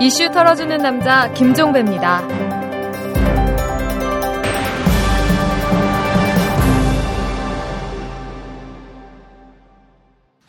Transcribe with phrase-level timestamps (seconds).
[0.00, 2.22] 이슈 털어주는 남자 김종배입니다.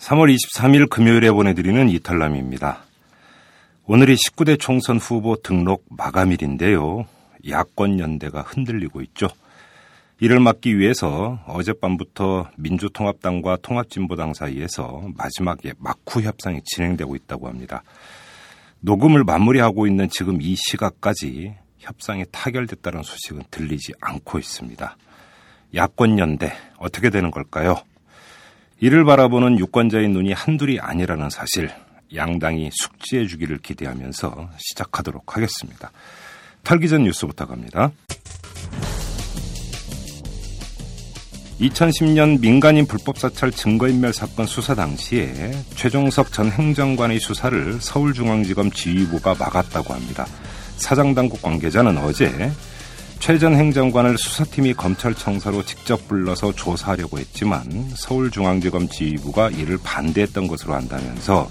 [0.09, 2.83] 3월 23일 금요일에 보내드리는 이탈남입니다.
[3.85, 7.05] 오늘이 19대 총선 후보 등록 마감일인데요.
[7.47, 9.27] 야권 연대가 흔들리고 있죠.
[10.21, 17.83] 이를 막기 위해서 어젯밤부터 민주통합당과 통합진보당 사이에서 마지막 막후 협상이 진행되고 있다고 합니다.
[18.81, 24.97] 녹음을 마무리하고 있는 지금 이 시각까지 협상이 타결됐다는 소식은 들리지 않고 있습니다.
[25.75, 27.77] 야권 연대 어떻게 되는 걸까요?
[28.81, 31.69] 이를 바라보는 유권자의 눈이 한둘이 아니라는 사실
[32.13, 35.91] 양당이 숙지해 주기를 기대하면서 시작하도록 하겠습니다.
[36.63, 37.91] 털기 전 뉴스부터 갑니다.
[41.59, 49.93] 2010년 민간인 불법 사찰 증거인멸 사건 수사 당시에 최종석 전 행정관의 수사를 서울중앙지검 지휘부가 막았다고
[49.93, 50.25] 합니다.
[50.77, 52.51] 사장 당국 관계자는 어제
[53.19, 61.49] 최 전 행정관을 수사팀이 검찰청사로 직접 불러서 조사하려고 했지만 서울중앙지검 지휘부가 이를 반대했던 것으로 안다면서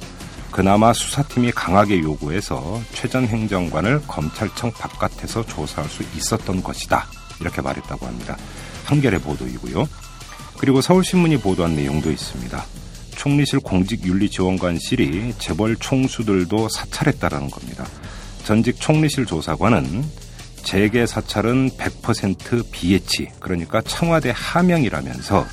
[0.51, 7.07] 그나마 수사팀이 강하게 요구해서 최 전 행정관을 검찰청 바깥에서 조사할 수 있었던 것이다.
[7.41, 8.39] 이렇게 말했다고 합니다.
[8.89, 9.87] 한겨레 보도이고요.
[10.59, 12.65] 그리고 서울신문이 보도한 내용도 있습니다.
[13.15, 17.87] 총리실 공직윤리지원관실이 재벌 총수들도 사찰했다라는 겁니다.
[18.45, 20.05] 전직 총리실 조사관은
[20.63, 25.47] 재계 사찰은 100% 비예치, 그러니까 청와대 하명이라면서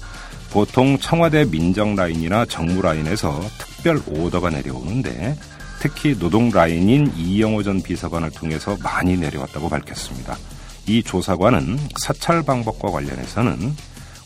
[0.52, 5.38] 보통 청와대 민정 라인이나 정무 라인에서 특별 오더가 내려오는데
[5.80, 10.38] 특히 노동 라인인 이영호 전 비서관을 통해서 많이 내려왔다고 밝혔습니다.
[10.88, 13.76] 이 조사관은 사찰 방법과 관련해서는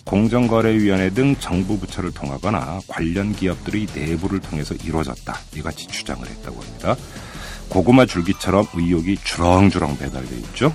[0.05, 5.37] 공정거래위원회 등 정부 부처를 통하거나 관련 기업들의 내부를 통해서 이루어졌다.
[5.55, 6.95] 이같이 주장을 했다고 합니다.
[7.69, 10.73] 고구마 줄기처럼 의혹이 주렁주렁 배달돼 있죠.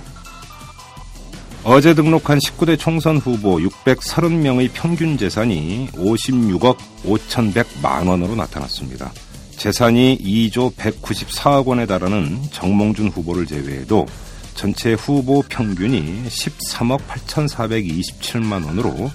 [1.65, 9.11] 어제 등록한 19대 총선 후보 630명의 평균 재산이 56억 5,100만 원으로 나타났습니다.
[9.57, 14.05] 재산이 2조 194억 원에 달하는 정몽준 후보를 제외해도
[14.55, 19.11] 전체 후보 평균이 13억 8,427만 원으로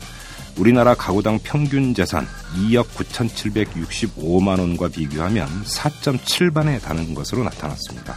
[0.56, 8.14] 우리나라 가구당 평균 재산 2억 9,765만 원과 비교하면 4.7반에 다는 것으로 나타났습니다.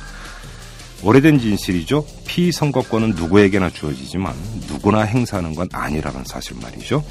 [1.04, 2.06] 오래된 진실이죠.
[2.28, 4.34] 피선거권은 누구에게나 주어지지만
[4.68, 7.04] 누구나 행사하는 건 아니라는 사실 말이죠.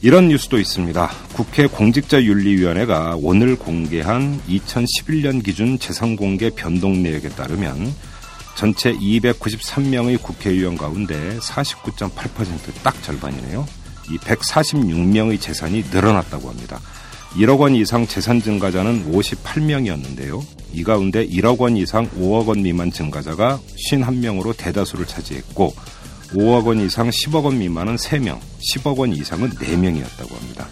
[0.00, 1.10] 이런 뉴스도 있습니다.
[1.34, 7.94] 국회 공직자윤리위원회가 오늘 공개한 2011년 기준 재산공개 변동 내역에 따르면
[8.54, 13.66] 전체 293명의 국회의원 가운데 49.8%딱 절반이네요.
[14.10, 16.80] 이 146명의 재산이 늘어났다고 합니다.
[17.34, 20.44] 1억 원 이상 재산 증가자는 58명이었는데요.
[20.74, 23.58] 이 가운데 1억 원 이상 5억 원 미만 증가자가
[23.90, 25.74] 51명으로 대다수를 차지했고
[26.34, 28.38] 5억 원 이상 10억 원 미만은 3명,
[28.74, 30.68] 10억 원 이상은 4명이었다고 합니다.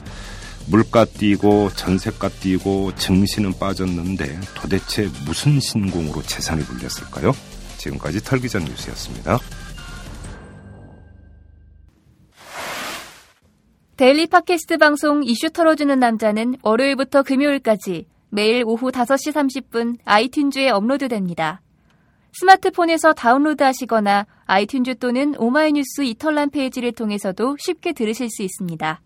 [0.66, 7.34] 물가 뛰고 전세가 뛰고 증시는 빠졌는데 도대체 무슨 신공으로 재산이 불렸을까요?
[7.80, 9.38] 지금까지 털기전 뉴스였습니다.
[13.96, 21.60] 데일리 팟캐스트 방송 이슈 털어주는 남자는 월요일부터 금요일까지 매일 오후 5시 30분 아이튠즈에 업로드됩니다.
[22.32, 29.02] 스마트폰에서 다운로드 하시거나 아이튠즈 또는 오마이뉴스 이털남 페이지를 통해서도 쉽게 들으실 수 있습니다.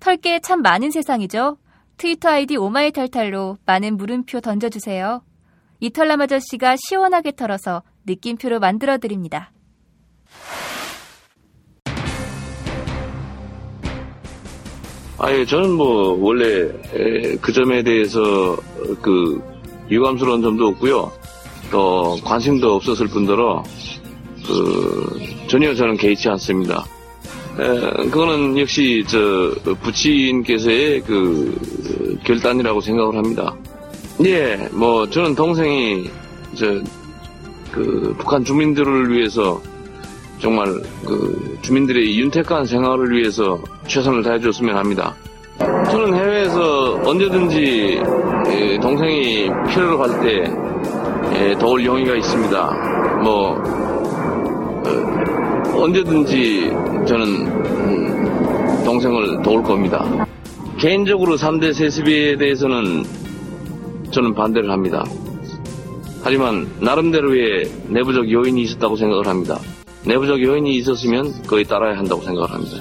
[0.00, 1.58] 털게 참 많은 세상이죠?
[1.98, 5.22] 트위터 아이디 오마이탈탈로 많은 물음표 던져주세요.
[5.80, 9.52] 이털남 아저씨가 시원하게 털어서 느낌표로 만들어드립니다.
[15.20, 16.68] 아예 저는 뭐 원래
[17.40, 18.56] 그 점에 대해서
[19.02, 19.42] 그
[19.90, 21.10] 유감스러운 점도 없고요.
[21.70, 23.62] 또 관심도 없었을 뿐더러
[24.46, 26.84] 그 전혀 저는 개의치 않습니다.
[27.58, 33.54] 에, 그거는 역시 저 부친께서의 그 결단이라고 생각을 합니다.
[34.24, 36.10] 예, 뭐 저는 동생이
[36.54, 36.82] 저
[37.72, 39.60] 그 북한 주민들을 위해서
[40.40, 40.66] 정말
[41.06, 45.14] 그 주민들의 윤택한 생활을 위해서 최선을 다해줬으면 합니다.
[45.90, 48.00] 저는 해외에서 언제든지
[48.80, 53.20] 동생이 필요로 할때 도울 용의가 있습니다.
[53.22, 53.62] 뭐
[54.84, 56.70] 어, 언제든지
[57.06, 60.04] 저는 음, 동생을 도울 겁니다.
[60.78, 63.04] 개인적으로 3대 세습에 대해서는
[64.18, 65.04] 저는 반대를 합니다.
[66.24, 69.60] 하지만 나름대로의 내부적 요인이 있었다고 생각을 합니다.
[70.04, 72.78] 내부적 요인이 있었으면 거의 따라야 한다고 생각을 합니다.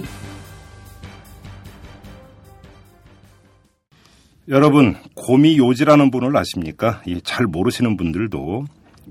[4.48, 7.04] 여러분 고미 요지라는 분을 아십니까?
[7.24, 8.66] 잘 모르시는 분들도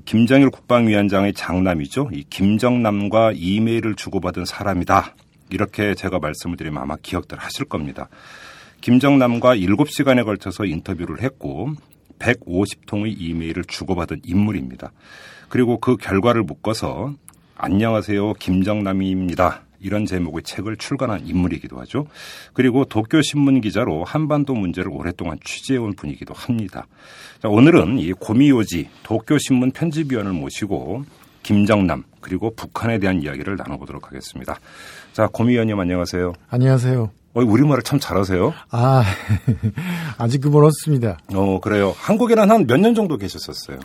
[0.04, 2.10] 김정일 국방위원장의 장남이죠.
[2.12, 5.14] 이 김정남과 이메일을 주고받은 사람이다.
[5.50, 8.08] 이렇게 제가 말씀을 드리면 아마 기억들 하실 겁니다.
[8.80, 11.70] 김정남과 7시간에 걸쳐서 인터뷰를 했고
[12.18, 14.92] 150통의 이메일을 주고받은 인물입니다.
[15.48, 17.14] 그리고 그 결과를 묶어서
[17.56, 19.62] 안녕하세요 김정남입니다.
[19.80, 22.06] 이런 제목의 책을 출간한 인물이기도 하죠.
[22.52, 26.86] 그리고 도쿄 신문 기자로 한반도 문제를 오랫동안 취재해온 분이기도 합니다.
[27.40, 31.04] 자, 오늘은 이 고미요지 도쿄 신문 편집위원을 모시고
[31.42, 34.58] 김정남 그리고 북한에 대한 이야기를 나눠보도록 하겠습니다.
[35.12, 36.32] 자, 고미위원님 안녕하세요.
[36.48, 37.25] 안녕하세요.
[37.36, 38.52] 어, 우리말을 참 잘하세요.
[38.70, 39.04] 아,
[40.18, 41.18] 아직 그 멀었습니다.
[41.34, 41.94] 어, 그래요.
[41.98, 43.78] 한국에는 한 몇 년 정도 계셨었어요?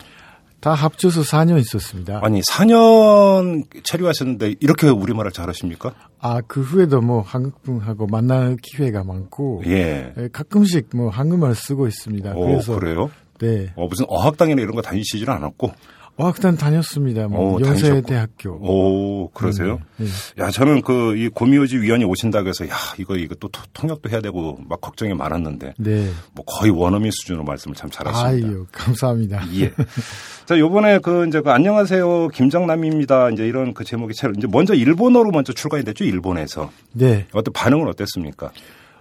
[0.60, 2.20] 다 합쳐서 4년 있었습니다.
[2.22, 5.92] 아니, 4년 체류하셨는데 이렇게 우리말을 잘하십니까?
[6.20, 9.62] 아, 그 후에도 뭐 한국분하고 만날 기회가 많고.
[9.66, 10.12] 예.
[10.32, 12.32] 가끔씩 뭐 한국말 쓰고 있습니다.
[12.36, 12.74] 오, 그래서.
[12.78, 13.10] 그래요?
[13.40, 13.72] 네.
[13.74, 15.72] 어, 무슨 어학당이나 이런 거 다니시지는 않았고?
[16.16, 17.26] 어학당 다녔습니다.
[17.26, 18.50] 뭐 오, 연세대학교.
[18.50, 19.80] 오, 그러세요?
[19.96, 20.06] 네,
[20.38, 24.58] 야, 저는 그 이 고미호지 위원이 오신다고 해서 야, 이거 이거 또 통역도 해야 되고
[24.68, 25.74] 막 걱정이 많았는데.
[25.78, 26.10] 네.
[26.34, 28.48] 뭐 거의 원어민 수준으로 말씀을 참 잘하십니다.
[28.48, 29.42] 아유, 감사합니다.
[29.58, 29.72] 예.
[30.44, 32.28] 자, 요번에 그 이제 그 안녕하세요.
[32.28, 33.30] 김정남입니다.
[33.30, 36.04] 이제 이런 그 제목이 책 이제 먼저 일본어로 먼저 출간이 됐죠.
[36.04, 36.70] 일본에서.
[36.92, 37.26] 네.
[37.32, 38.50] 어떤 반응은 어땠습니까?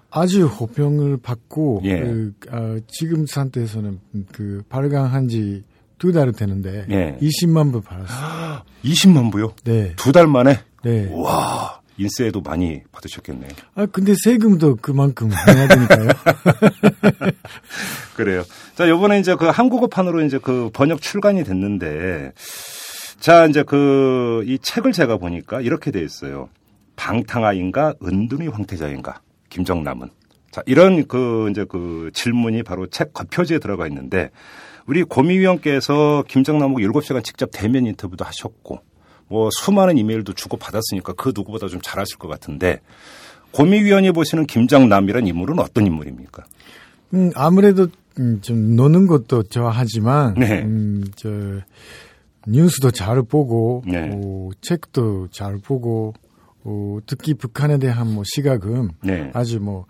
[0.10, 2.00] 아주 호평을 받고 예.
[2.00, 4.00] 그, 어, 지금 상태에서는
[4.34, 5.64] 그 발간한 지
[6.02, 7.16] 두 달이 되는데 예.
[7.22, 8.64] 20만 부 받았어요.
[8.84, 9.54] 20만 부요?
[9.64, 9.94] 네.
[9.98, 10.60] 두 달 만에?
[10.84, 11.08] 네.
[11.12, 13.52] 와, 인세도 많이 받으셨겠네요.
[13.76, 16.10] 아, 근데 세금도 그만큼 내야 되니까요.
[18.18, 18.44] 그래요.
[18.74, 22.32] 자, 요번에 이제 그 한국어판으로 이제 그 번역 출간이 됐는데,
[23.20, 26.50] 자, 이제 그 이 책을 제가 보니까 이렇게 돼 있어요.
[26.96, 30.10] 방탕아인가, 은둔의 황태자인가, 김정남은.
[30.50, 34.32] 자, 이런 그 이제 그 질문이 바로 책 겉표지에 들어가 있는데,
[34.86, 38.80] 우리 고미위원께서 김정남하고 7시간 직접 대면 인터뷰도 하셨고,
[39.28, 42.82] 뭐 수많은 이메일도 주고 받았으니까 그 누구보다 좀 잘하실 것 같은데,
[43.52, 46.44] 고미위원이 보시는 김정남이란 인물은 어떤 인물입니까?
[47.14, 47.88] 음, 아무래도
[48.20, 50.62] 음, 좀 노는 것도 좋아하지만 네.
[50.64, 51.30] 음, 저
[52.48, 54.10] 뉴스도 잘 보고 네.
[54.14, 56.14] 어, 책도 잘 보고
[56.64, 59.32] 어, 특히 북한에 대한 뭐 시각은 네.
[59.34, 59.86] 아주 뭐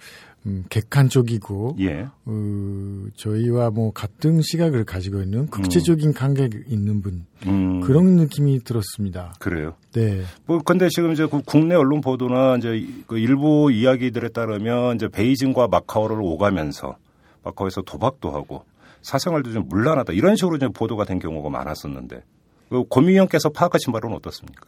[0.45, 2.07] 음, 객관적이고 예.
[2.25, 9.35] 어, 저희와 뭐 같은 시각을 가지고 있는 국제적인 관계 있는 분 음, 그런 느낌이 들었습니다.
[9.39, 9.75] 그래요.
[9.93, 10.23] 네.
[10.45, 15.67] 뭐 근데 지금 이제 그 국내 언론 보도나 이제 그 일부 이야기들에 따르면 이제 베이징과
[15.67, 16.97] 마카오를 오가면서
[17.43, 18.63] 마카오에서 도박도 하고
[19.01, 22.23] 사생활도 좀 문란하다 이런 식으로 이제 보도가 된 경우가 많았었는데
[22.69, 24.67] 그 고미위원께서 파악하신 바로는 어떻습니까?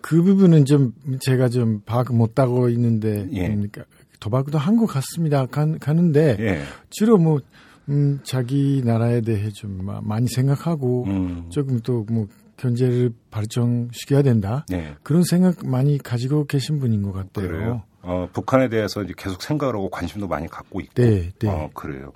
[0.00, 3.56] 그 부분은 좀 제가 좀 파악 못하고 있는데 예.
[4.22, 5.46] 도박도 한 것 같습니다.
[5.46, 6.62] 가, 가는데 예.
[6.90, 7.40] 주로 뭐
[7.88, 11.46] 음, 자기 나라에 대해 좀 마- 많이 생각하고 음.
[11.50, 14.94] 조금 또뭐 경제를 발전시켜야 된다 네.
[15.02, 17.48] 그런 생각 많이 가지고 계신 분인 것 같아요.
[17.48, 17.82] 그래요.
[18.02, 20.92] 어, 북한에 대해서 이제 계속 생각을 하고 관심도 많이 갖고 있고.
[21.02, 21.48] 네, 네.
[21.48, 22.12] 어, 그래요.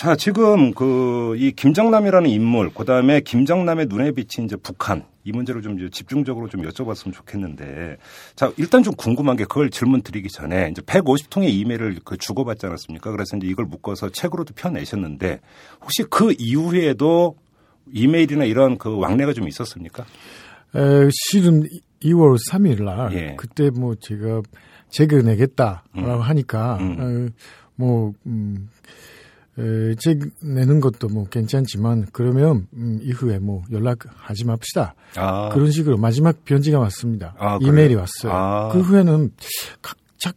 [0.00, 5.60] 자, 지금 그 이 김정남이라는 인물, 그 다음에 김정남의 눈에 비친 이제 북한 이 문제를
[5.60, 7.98] 좀 집중적으로 좀 여쭤봤으면 좋겠는데,
[8.34, 13.10] 자 일단 좀 궁금한 게 그걸 질문 드리기 전에 이제 150통의 이메일을 그 주고받지 않았습니까?
[13.10, 15.40] 그래서 이제 이걸 묶어서 책으로도 펴내셨는데
[15.82, 17.36] 혹시 그 이후에도
[17.92, 20.04] 이메일이나 이런 그 왕래가 좀 있었습니까?
[20.74, 21.68] 에, 실은
[22.02, 23.36] 2월 3일 날 예.
[23.36, 24.40] 그때 뭐 제가
[24.88, 26.96] 책을 내겠다라고 하니까 음.
[26.98, 27.44] 어,
[27.76, 28.68] 뭐 음,
[29.60, 35.96] 에, 책 내는 것도 뭐 괜찮지만 그러면 음, 이후에 뭐 연락하지 맙시다 아, 그런 식으로
[35.96, 37.34] 마지막 편지가 왔습니다.
[37.38, 37.72] 아, 그래요?
[37.72, 38.32] 이메일이 왔어요.
[38.32, 38.68] 아.
[38.72, 39.32] 그 후에는
[39.82, 40.32] 각자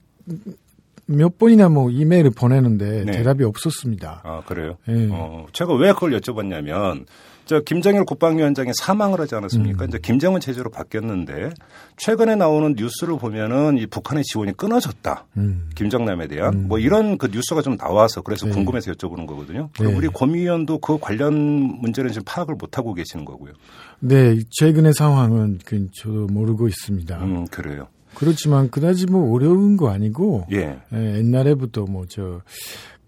[1.06, 3.12] 몇 번이나 뭐 이메일을 보내는데 네.
[3.12, 4.22] 대답이 없었습니다.
[4.24, 4.78] 아 그래요.
[4.90, 5.10] 예.
[5.12, 7.06] 어, 제가 왜 그걸 여쭤봤냐면
[7.46, 9.86] 저 김정일 국방위원장이 사망을 하지 않았습니까?
[9.86, 9.90] 음.
[9.90, 11.50] 이제 김정은 체제로 바뀌었는데
[11.98, 15.26] 최근에 나오는 뉴스를 보면은 이 북한의 지원이 끊어졌다.
[15.38, 15.70] 음.
[15.76, 18.54] 김정남에 대한 뭐 이런 그 뉴스가 좀 나와서 그래서 네.
[18.54, 19.70] 궁금해서 여쭤보는 거거든요.
[19.80, 19.86] 네.
[19.86, 23.54] 우리 고미위원도 그 관련 문제는 지금 파악을 못 하고 계시는 거고요.
[24.00, 27.24] 네, 최근의 상황은 그 저도 모르고 있습니다.
[27.24, 27.88] 음 그래요.
[28.16, 30.80] 그렇지만 그다지 뭐 어려운 거 아니고 예.
[30.94, 32.42] 예, 옛날에부터 뭐저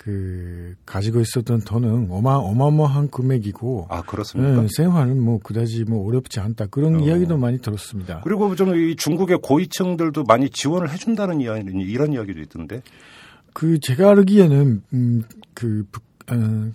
[0.06, 4.62] 그 가지고 있었던 돈은 어마 어마어마한 금액이고 아 그렇습니까?
[4.64, 7.00] 예, 생활은 뭐 그다지 뭐 어렵지 않다 그런 어.
[7.00, 8.22] 이야기도 많이 들었습니다.
[8.24, 12.84] 그리고 좀 이 중국의 고위층들도 많이 지원을 해준다는 이야기 이런 이야기도 있던데.
[13.54, 15.24] 그 제가 알기에는 음
[15.56, 15.86] 그
[16.32, 16.72] 어,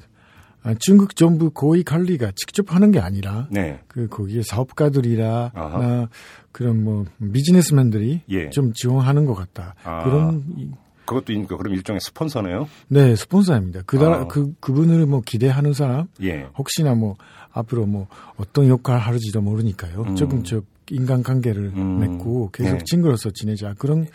[0.65, 3.79] 아, 중국 정부 고위 관리가 직접 하는 게 아니라 네.
[3.87, 5.53] 그 거기에 사업가들이라.
[5.55, 6.09] 나
[6.51, 8.51] 그런 뭐 비즈니스맨들이 예.
[8.51, 9.75] 좀 지원하는 것 같다.
[9.85, 10.03] 아.
[10.03, 10.71] 그런 이-
[11.11, 12.69] 그것도 그러니까 그럼 일종의 스폰서네요.
[12.87, 13.83] 네, 스폰서입니다.
[13.83, 14.27] 그다 아.
[14.29, 16.47] 그 그분을 뭐 기대하는 사람 예.
[16.57, 17.17] 혹시나 뭐
[17.51, 20.03] 앞으로 뭐 어떤 역할을 할지도 모르니까요.
[20.03, 20.15] 음.
[20.15, 21.99] 조금 저 인간 관계를 음.
[21.99, 22.85] 맺고 계속 네.
[22.85, 24.07] 친구로서 지내자 그런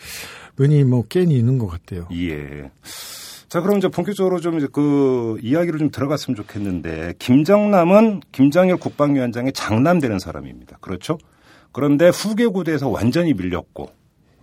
[0.55, 2.07] 분이 뭐 괜히 있는 것 같아요.
[2.13, 2.71] 예.
[3.49, 10.19] 자, 그럼 이제 본격적으로 좀 이제 그 이야기를 좀 들어갔으면 좋겠는데 김정남은 김정일 국방위원장의 장남되는
[10.19, 10.77] 사람입니다.
[10.79, 11.17] 그렇죠?
[11.73, 13.91] 그런데 후계 구대에서 완전히 밀렸고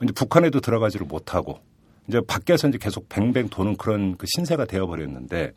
[0.03, 1.61] 이제 북한에도 들어가지를 못하고
[2.09, 5.53] 이제 밖에서 이제 계속 뱅뱅 도는 그런 그 신세가 되어 버렸는데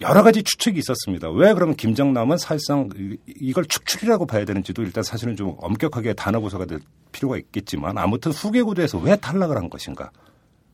[0.00, 1.30] 여러 가지 추측이 있었습니다.
[1.30, 6.66] 왜 그러면 김정남은 사실상 이- 이걸 축출이라고 봐야 되는지도 일단 사실은 좀 엄격하게 단어 구사가
[6.66, 6.80] 될
[7.12, 10.10] 필요가 있겠지만 아무튼 후계 구대에서 왜 탈락을 한 것인가?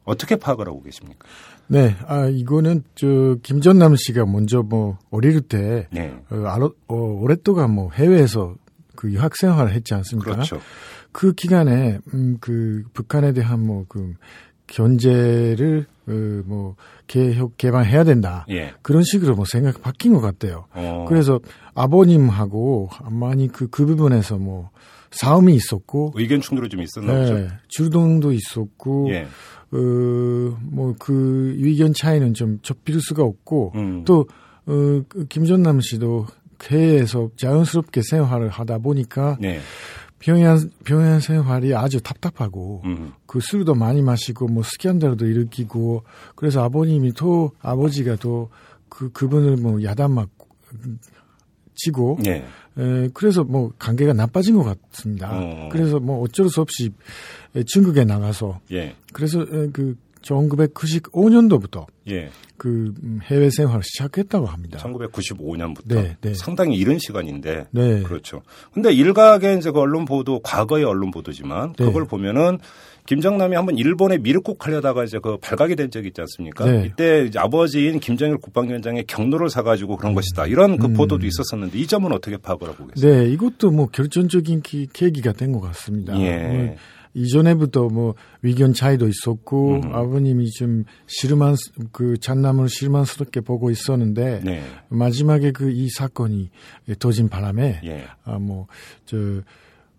[0.05, 1.29] 어떻게 파악을 하고 계십니까?
[1.69, 6.13] 네, 아 이거는 저 김전남 씨가 먼저 뭐 어릴 때 네.
[6.29, 8.57] 어, 어, 오랫동안 뭐 해외에서
[8.97, 10.33] 그 유학 생활을 했지 않습니까?
[10.33, 10.61] 그렇죠.
[11.13, 14.15] 그 기간에 음, 그 북한에 대한 뭐그
[14.73, 16.13] 견제를 어,
[16.47, 16.77] 뭐
[17.07, 18.47] 개혁 개방해야 된다.
[18.51, 18.73] 예.
[18.83, 20.65] 그런 식으로 뭐 생각이 바뀐 것 같아요.
[20.73, 21.05] 어.
[21.09, 21.41] 그래서
[21.75, 24.71] 아버님하고 많이 그, 그 부분에서 뭐
[25.11, 27.35] 싸움이 있었고, 의견 충돌이 좀 있었나 보죠.
[27.35, 29.27] 네, 주동도 있었고, 예.
[29.73, 34.05] 어, 뭐그 의견 차이는 좀 좁힐 수가 없고, 음.
[34.05, 34.27] 또,
[34.65, 36.27] 어, 그 김전남 씨도
[36.71, 39.61] 해외에서 자연스럽게 생활을 하다 보니까 네.
[40.23, 43.13] 평양, 평양 생활이 아주 답답하고, 음.
[43.27, 48.49] 그 술도 많이 마시고 뭐 스캔들도 일으키고 그래서 아버님이 또 아버지가 또
[48.93, 50.49] 그 그분을 뭐 야단 맞고
[51.75, 52.45] 치고 예.
[52.79, 55.31] 에, 그래서 뭐 관계가 나빠진 것 같습니다.
[55.33, 55.69] 어.
[55.73, 56.91] 그래서 뭐 어쩔 수 없이
[57.57, 58.95] 에, 중국에 나가서 예.
[59.15, 62.31] 그래서 에, 그 1995년도부터 예.
[62.57, 64.79] 그 음, 해외 생활을 시작했다고 합니다.
[64.83, 66.35] 1995년부터 네, 네.
[66.35, 68.03] 상당히 이른 시간인데 네.
[68.03, 68.43] 그렇죠.
[68.73, 71.85] 근데 일각의 이제 그 언론 보도 과거의 언론 보도지만 네.
[71.85, 72.59] 그걸 보면은
[73.07, 76.65] 김정남이 한번 일본에 미륵국 하려다가 이제 그 발각이 된 적이 있지 않습니까?
[76.71, 76.85] 네.
[76.87, 80.47] 이때 아버지인 김정일 국방위원장의 경로를 사가지고 그런 것이다.
[80.47, 80.93] 이런 그 음.
[80.93, 83.13] 보도도 있었었는데 이 점은 어떻게 파악을 하고 계세요?
[83.25, 86.17] 네, 이것도 뭐 결정적인 기- 계기가 된 것 같습니다.
[86.21, 86.77] 예.
[87.13, 89.95] 뭐 이전에부터 뭐 의견 차이도 있었고 음.
[89.95, 91.57] 아버님이 좀 실만
[91.91, 94.63] 그 잔남을 실망스럽게 보고 있었는데 네.
[94.89, 96.51] 마지막에 그 이 사건이
[96.99, 98.05] 터진 바람에 예.
[98.25, 99.43] 아뭐저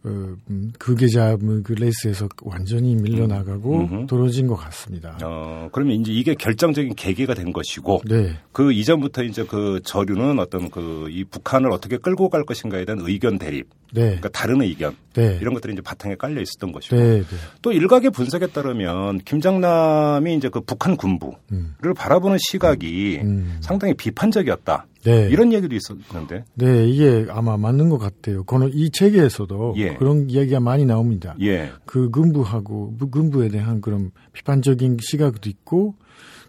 [0.05, 4.07] 어, 음, 그 계좌 그 레이스에서 완전히 밀려나가고 음흠.
[4.07, 5.17] 떨어진 것 같습니다.
[5.24, 10.69] 어, 그러면 이제 이게 결정적인 계기가 된 것이고 네, 그 이전부터 이제 그 저류는 어떤
[10.69, 15.38] 그 이 북한을 어떻게 끌고 갈 것인가에 대한 의견 대립, 네, 그러니까 다른 의견 네,
[15.41, 17.25] 이런 것들이 이제 바탕에 깔려 있었던 것이고 네, 네.
[17.62, 23.57] 또 일각의 분석에 따르면 김장남이 이제 그 북한 군부를 음, 바라보는 시각이 음.
[23.62, 25.29] 상당히 비판적이었다 네.
[25.29, 28.43] 이런 얘기도 있었는데 네, 이게 아마 맞는 것 같아요.
[28.43, 29.93] 그는 이 책에서도 예.
[29.95, 31.36] 그런 이야기가 많이 나옵니다.
[31.41, 35.95] 예, 그 군부하고 부- 군부에 대한 그런 비판적인 시각도 있고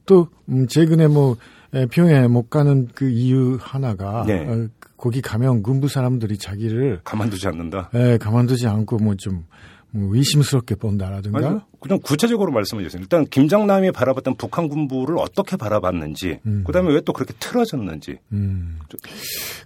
[0.06, 1.36] 또 음, 최근에 뭐
[1.74, 4.46] 에, 평양에 못 가는 그 이유 하나가 네.
[4.48, 7.90] 어, 거기 가면 군부 사람들이 자기를 가만두지 않는다.
[7.94, 9.44] 에, 가만두지 않고 뭐좀
[9.90, 13.02] 뭐 의심스럽게 본다라든가 그냥 구체적으로 말씀해 주세요.
[13.02, 16.64] 일단 김장남이 바라봤던 북한 군부를 어떻게 바라봤는지, 음.
[16.66, 18.16] 그다음에 왜 또 그렇게 틀어졌는지.
[18.32, 18.78] 음.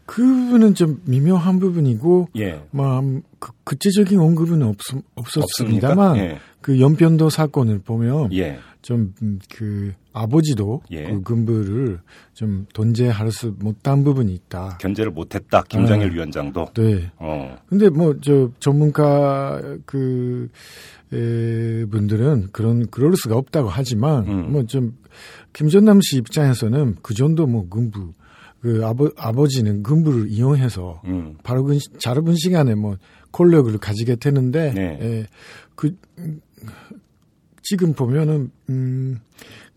[0.07, 4.77] 그분은 좀 미묘한 부분이고 예, 뭐 음, 그, 구체적인 언급은 없,
[5.15, 6.17] 없었습니다만?
[6.17, 6.39] 예.
[6.61, 11.05] 그 연변도 사건을 보면 예, 좀그 아버지도 예.
[11.05, 12.01] 그 군부를
[12.35, 14.79] 좀 돈제할 수 못한 부분이 있다.
[14.81, 15.63] 견제를 못했다.
[15.69, 16.15] 김장일 네.
[16.17, 16.67] 위원장도.
[16.75, 17.13] 네.
[17.19, 24.53] 어, 근데 뭐 저 전문가 그 에, 분들은 그런 그럴 수가 없다고 하지만 음.
[24.53, 24.97] 뭐좀
[25.53, 28.12] 김전남 씨 입장에서는 그 정도 뭐 군부
[28.61, 32.97] 그 아버 아버지는 군부를 이용해서 음, 바로 그 시- 짧은 시간에 뭐
[33.33, 34.99] 권력을 가지게 되는데 네.
[35.00, 35.27] 에,
[35.77, 36.41] 그 음,
[37.62, 39.21] 지금 보면은 음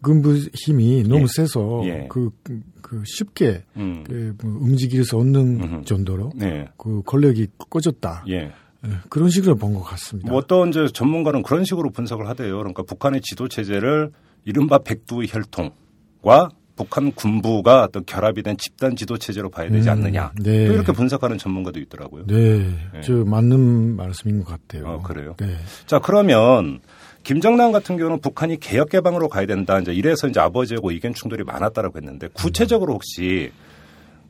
[0.02, 1.28] 군부 힘이 너무 예.
[1.28, 2.08] 세서 예.
[2.10, 4.04] 그, 그- 그 쉽게 음,
[4.40, 5.86] 그뭐 움직일 수 없는 음흠.
[5.86, 8.26] 정도로 네, 그 권력이 꺼졌다.
[8.30, 8.52] 예.
[8.88, 10.30] 예, 그런 식으로 본 것 같습니다.
[10.30, 12.58] 뭐 어떤 이제 전문가는 그런 식으로 분석을 하대요.
[12.58, 14.12] 그러니까 북한의 지도 체제를
[14.46, 20.32] 이른바 백두의 혈통과 북한 군부가 어떤 결합이 된 집단 지도 체제로 봐야 되지 음, 않느냐.
[20.42, 20.66] 네.
[20.66, 22.26] 또 이렇게 분석하는 전문가도 있더라고요.
[22.26, 23.02] 네, 예.
[23.02, 24.88] 저 맞는 말씀인 것 같아요.
[24.88, 25.36] 어, 그래요?
[25.38, 26.80] 네, 자, 그러면
[27.24, 29.78] 김정남 같은 경우는 북한이 개혁 개방으로 가야 된다.
[29.80, 33.52] 이제 이래서 이제 아버지하고 의견 충돌이 많았다라고 했는데 구체적으로 혹시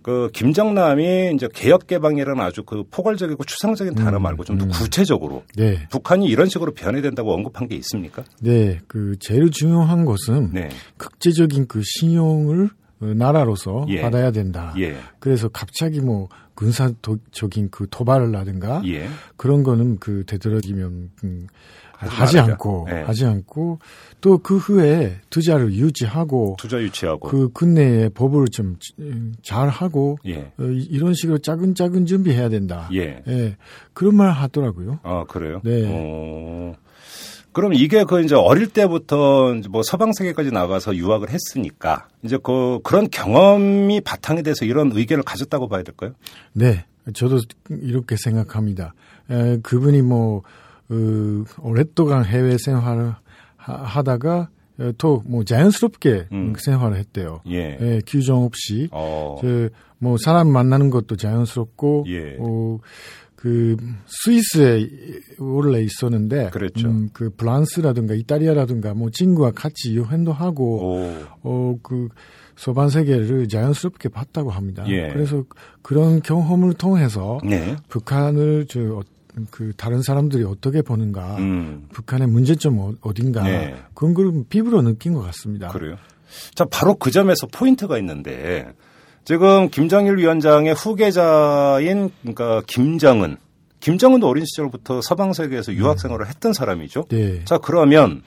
[0.01, 4.69] 그 김정남이 이제 개혁 개방이라는 아주 그 포괄적이고 추상적인 단어 음, 말고 좀더 음.
[4.71, 8.23] 구체적으로 네, 북한이 이런 식으로 변해야 된다고 언급한 게 있습니까?
[8.39, 8.79] 네.
[8.87, 10.69] 그 제일 중요한 것은 네.
[10.97, 14.01] 국제적인 그 신용을 어, 나라로서 예.
[14.01, 14.73] 받아야 된다.
[14.77, 14.95] 예.
[15.19, 19.07] 그래서 갑자기 뭐 군사적인 그 도발을 하든가 예.
[19.37, 21.47] 그런 거는 그 되도록이면 음,
[21.93, 22.53] 하지 말아라.
[22.53, 22.95] 않고 예.
[23.01, 23.79] 하지 않고
[24.21, 27.27] 또 그 후에 투자를 유지하고 투자 유치하고.
[27.27, 28.75] 그 국내의 법을 좀
[29.43, 30.51] 잘 하고 예.
[30.59, 32.89] 어, 이- 이런 식으로 짜근짜근 준비해야 된다.
[32.93, 33.23] 예.
[33.27, 33.55] 예,
[33.93, 34.99] 그런 말 하더라고요.
[35.03, 35.61] 아, 그래요?
[35.63, 35.83] 네.
[35.87, 36.73] 어,
[37.53, 42.79] 그럼 이게 그 이제 어릴 때부터 이제 뭐 서방 세계까지 나가서 유학을 했으니까 이제 그
[42.83, 46.13] 그런 경험이 바탕이 돼서 이런 의견을 가졌다고 봐야 될까요?
[46.53, 47.39] 네, 저도
[47.69, 48.93] 이렇게 생각합니다.
[49.29, 50.43] 에, 그분이 뭐
[50.89, 53.13] 어, 오랫동안 해외 생활을
[53.55, 56.53] 하, 하다가 어, 또뭐 자연스럽게 음.
[56.57, 57.41] 생활을 했대요.
[57.49, 57.77] 예.
[57.79, 59.37] 예, 규정 없이 어.
[59.41, 62.37] 저, 뭐 사람 만나는 것도 자연스럽고 예.
[62.39, 62.79] 어,
[63.41, 64.87] 그 스위스에
[65.39, 66.87] 원래 있었는데 그랬죠.
[66.89, 71.15] 음, 그 프랑스라든가 이탈리아라든가 뭐 친구와 같이 여행도 하고 오.
[71.41, 72.07] 어, 그,
[72.55, 74.83] 소반 세계를 자연스럽게 봤다고 합니다.
[74.87, 75.07] 예.
[75.11, 75.43] 그래서
[75.81, 77.75] 그런 경험을 통해서 네.
[77.89, 79.01] 북한을 저, 어,
[79.49, 81.87] 그, 다른 사람들이 어떻게 보는가, 음.
[81.93, 83.75] 북한의 문제점 어- 어딘가, 네.
[83.95, 85.69] 그런 걸 피부로 느낀 것 같습니다.
[85.69, 85.95] 그래요.
[86.53, 88.71] 자, 바로 그 점에서 포인트가 있는데
[89.23, 93.37] 지금 김정일 위원장의 후계자인 그러니까 김정은
[93.79, 97.05] 김정은도 어린 시절부터 서방 세계에서 유학 생활을 했던 사람이죠.
[97.09, 97.43] 네.
[97.45, 98.21] 자, 그러면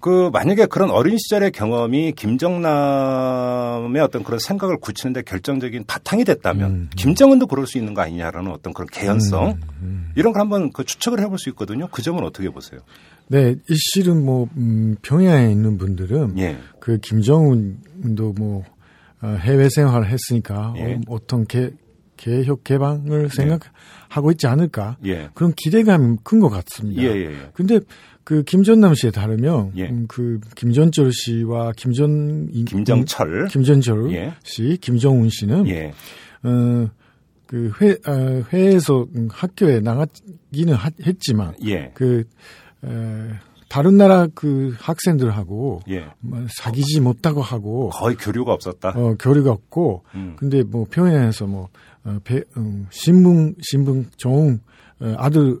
[0.00, 6.90] 그 만약에 그런 어린 시절의 경험이 김정남의 어떤 그런 생각을 굳히는데 결정적인 바탕이 됐다면 음,
[6.96, 9.58] 김정은도 그럴 수 있는 거 아니냐라는 어떤 그런 개연성
[10.14, 11.88] 이런 걸 한번 그 추측을 해볼 수 있거든요.
[11.90, 12.80] 그 점은 어떻게 보세요?
[13.28, 18.75] 네, 이 실은 뭐, 음, 평양에 있는 분들은 예, 그 김정은도 뭐, 어,
[19.38, 21.00] 해외 생활을 했으니까 예.
[21.08, 21.70] 어, 떤 개,
[22.16, 24.96] 개혁 개방을 생각하고 있지 않을까.
[25.04, 27.02] 예, 그런 기대감이 큰 것 같습니다.
[27.02, 27.36] 예, 예, 예.
[27.54, 27.80] 근데
[28.24, 29.84] 그 김전남 씨에 따르면 예.
[29.88, 34.34] 음, 그 김전철 씨와 김전 김정철, 김전철 예.
[34.42, 35.92] 씨, 김정훈 씨는 예,
[36.44, 36.88] 어
[37.46, 42.24] 그 회, 어, 회에서 음, 학교에 나가기는 하- 했지만 예, 그
[42.84, 42.88] 에,
[43.68, 46.06] 다른 나라 그 학생들하고 예.
[46.20, 48.90] 뭐 사귀지 못하고 하고 거의 교류가 없었다.
[48.90, 50.36] 어, 교류가 없고 음.
[50.38, 51.68] 근데 뭐 평양에서 뭐
[52.04, 54.60] 어, 배, 음, 신분 신분 좋은
[55.00, 55.58] 어, 아들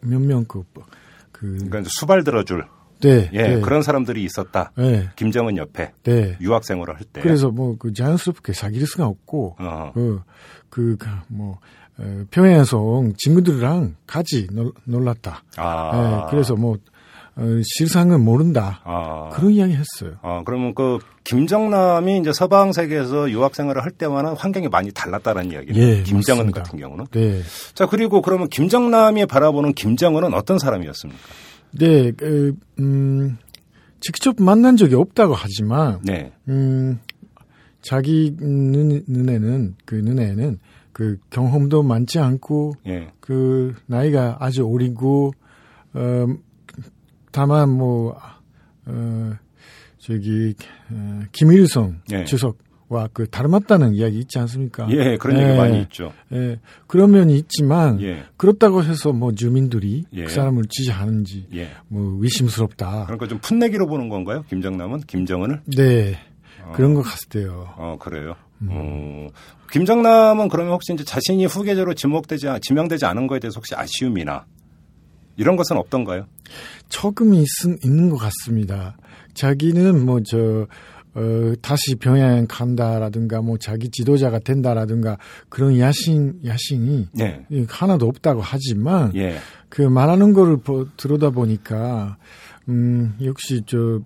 [0.00, 0.64] 몇몇명그
[1.32, 2.64] 그, 그러니까 수발 들어줄
[3.00, 4.72] 네, 예, 네, 그런 사람들이 있었다.
[4.76, 6.36] 네, 김정은 옆에 네.
[6.42, 7.22] 유학 생활을 할 때.
[7.22, 9.92] 그래서 뭐 그 자연스럽게 사귈 수가 없고 어,
[10.68, 11.58] 그, 그뭐
[12.30, 15.42] 평양에서 온 친구들이랑 같이 놀, 놀랐다.
[15.56, 16.76] 아, 예, 그래서 뭐
[17.36, 18.80] 어, 실상은 모른다.
[18.84, 20.16] 아, 그런 이야기 했어요.
[20.22, 25.82] 아, 그러면 그 김정남이 이제 서방 세계에서 유학 생활을 할 때와는 환경이 많이 달랐다는 이야기네요.
[25.82, 26.62] 예, 김정은 맞습니다.
[26.62, 27.06] 같은 경우는.
[27.12, 27.40] 네.
[27.74, 31.20] 자, 그리고 그러면 김정남이 바라보는 김정은은 어떤 사람이었습니까?
[31.78, 33.38] 네, 그, 음,
[34.00, 36.32] 직접 만난 적이 없다고 하지만, 네.
[36.48, 36.98] 음,
[37.80, 40.58] 자기 눈, 눈에는, 그 눈에는
[40.92, 43.10] 그 경험도 많지 않고, 예.
[43.20, 45.32] 그 나이가 아주 어리고,
[45.94, 46.26] 어,
[47.32, 48.16] 다만 뭐,
[48.86, 49.32] 어,
[49.98, 50.54] 저기,
[50.90, 52.24] 어, 김일성 예.
[52.24, 54.88] 주석과 그 닮았다는 이야기 있지 않습니까?
[54.90, 55.56] 예, 그런 얘기 예.
[55.56, 56.12] 많이 있죠.
[56.32, 58.24] 예, 그런 면이 있지만, 예.
[58.36, 60.24] 그렇다고 해서 뭐 주민들이 예.
[60.24, 61.68] 그 사람을 지지하는지 예.
[61.88, 63.04] 뭐 의심스럽다.
[63.04, 64.44] 그러니까 좀 풋내기로 보는 건가요?
[64.48, 65.02] 김정남은?
[65.02, 65.62] 김정은을?
[65.76, 66.18] 네,
[66.74, 67.72] 그런 것 같아요.
[67.76, 68.34] 어, 그래요.
[68.68, 69.26] 어,
[69.72, 74.44] 김정남은 그러면 혹시 이제 자신이 후계자로 지목되지, 않- 지명되지 않은 거에 대해서 혹시 아쉬움이나
[75.36, 76.26] 이런 것은 없던가요?
[76.88, 77.46] 조금 있,
[77.84, 78.96] 있는 것 같습니다.
[79.34, 80.66] 자기는 뭐 저
[81.12, 85.18] 어, 다시 평양 간다라든가 뭐 자기 지도자가 된다라든가
[85.48, 87.44] 그런 야심 야심이 네.
[87.68, 89.38] 하나도 없다고 하지만 예.
[89.68, 92.16] 그 말하는 거를 보, 들어다 보니까
[92.68, 93.98] 음 역시 저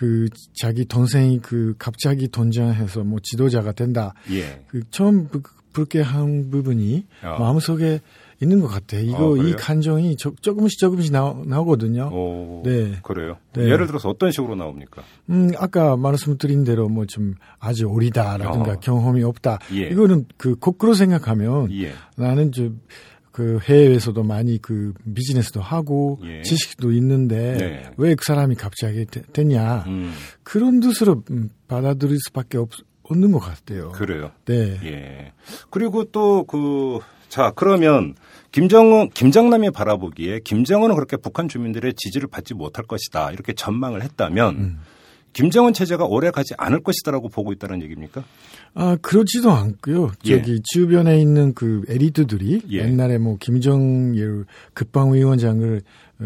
[0.00, 4.14] 그 자기 동생이 그 갑자기 don전해서 뭐 지도자가 된다.
[4.30, 4.64] 예.
[4.68, 5.42] 그 처음 부-
[5.74, 7.36] 그렇게 한 부분이 어.
[7.38, 8.00] 마음속에
[8.42, 9.02] 있는 것 같아요.
[9.02, 9.52] 이거 어, 이?
[9.52, 12.08] 감정이 조, 조금씩 조금씩 나, 나오거든요.
[12.10, 12.94] 오, 네.
[13.02, 13.36] 그래요.
[13.52, 13.64] 네.
[13.64, 15.02] 예를 들어서 어떤 식으로 나옵니까?
[15.28, 18.80] 음, 아까 말씀드린 대로 뭐 좀 아주 어리다라든가 어.
[18.80, 19.58] 경험이 없다.
[19.74, 19.88] 예.
[19.90, 21.92] 이거는 그 거꾸로 생각하면 예.
[22.16, 22.80] 나는 좀
[23.32, 26.42] 그 해외에서도 많이 그 비즈니스도 하고 예.
[26.42, 27.90] 지식도 있는데 네.
[27.96, 30.12] 왜그 사람이 갑자기 되, 됐냐 음,
[30.42, 32.70] 그런 뜻으로 음, 받아들일 수밖에 없,
[33.04, 33.90] 없는 것 같아요.
[33.92, 34.32] 그래요.
[34.46, 34.78] 네.
[34.84, 35.32] 예.
[35.70, 38.14] 그리고 또 그, 자, 그러면
[38.52, 43.30] 김정은, 김정남이 바라보기에 김정은은 그렇게 북한 주민들의 지지를 받지 못할 것이다.
[43.30, 44.80] 이렇게 전망을 했다면 음.
[45.32, 48.24] 김정은 체제가 오래 가지 않을 것이다라고 보고 있다는 얘기입니까?
[48.74, 50.12] 아, 그렇지도 않고요.
[50.26, 50.36] 예.
[50.36, 52.78] 저기 주변에 있는 그 에리트들이 예.
[52.78, 55.82] 옛날에 뭐 김정일 국방위원장을
[56.20, 56.24] 어,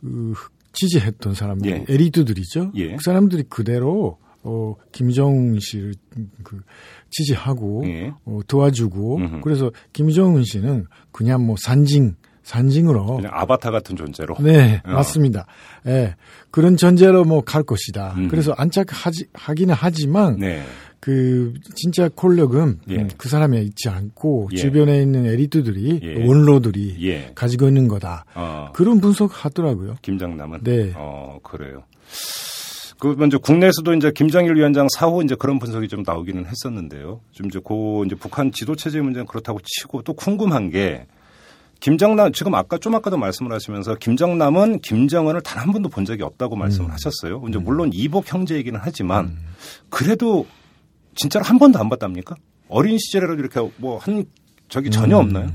[0.00, 0.34] 그
[0.72, 1.84] 지지했던 사람들, 예.
[1.88, 2.72] 에리트들이죠.
[2.74, 2.96] 예.
[2.96, 5.94] 그 사람들이 그대로 어, 김정은 씨를
[6.42, 6.60] 그
[7.10, 8.12] 지지하고 예.
[8.24, 9.40] 어, 도와주고 음흠.
[9.42, 12.14] 그래서 김정은 씨는 그냥 뭐 산징
[12.46, 14.36] 산징으로 그냥 아바타 같은 존재로.
[14.38, 14.92] 네, 어.
[14.92, 15.46] 맞습니다.
[15.86, 16.14] 예.
[16.52, 18.14] 그런 전제로 뭐 갈 것이다.
[18.16, 18.28] 음.
[18.28, 20.62] 그래서 안착하지 하기는 하지만 네.
[21.00, 22.96] 그 진짜 권력은 예.
[22.98, 24.56] 음, 그 사람에 있지 않고 예.
[24.56, 26.24] 주변에 있는 에리트들이 예.
[26.24, 27.32] 원로들이 예.
[27.34, 28.24] 가지고 있는 거다.
[28.36, 28.70] 어.
[28.74, 29.96] 그런 분석하더라고요.
[30.02, 30.60] 김정남은.
[30.62, 30.92] 네.
[30.94, 31.82] 어, 그래요.
[33.00, 37.20] 그 먼저 국내에서도 이제 김정일 위원장 사후 이제 그런 분석이 좀 나오기는 했었는데요.
[37.32, 41.06] 좀 이제 그 이제 북한 지도 체제 문제는 그렇다고 치고 또 궁금한 게
[41.80, 46.54] 김정남 지금 아까 좀 아까도 말씀을 하시면서 김정남은 김정은을 단 한 번도 본 적이 없다고
[46.56, 47.42] 말씀을 하셨어요.
[47.48, 49.36] 이제 물론 이복 형제이기는 하지만
[49.90, 50.46] 그래도
[51.14, 52.36] 진짜로 한 번도 안 봤답니까?
[52.68, 54.24] 어린 시절에라도 이렇게 뭐 한
[54.68, 55.50] 적이 전혀 없나요?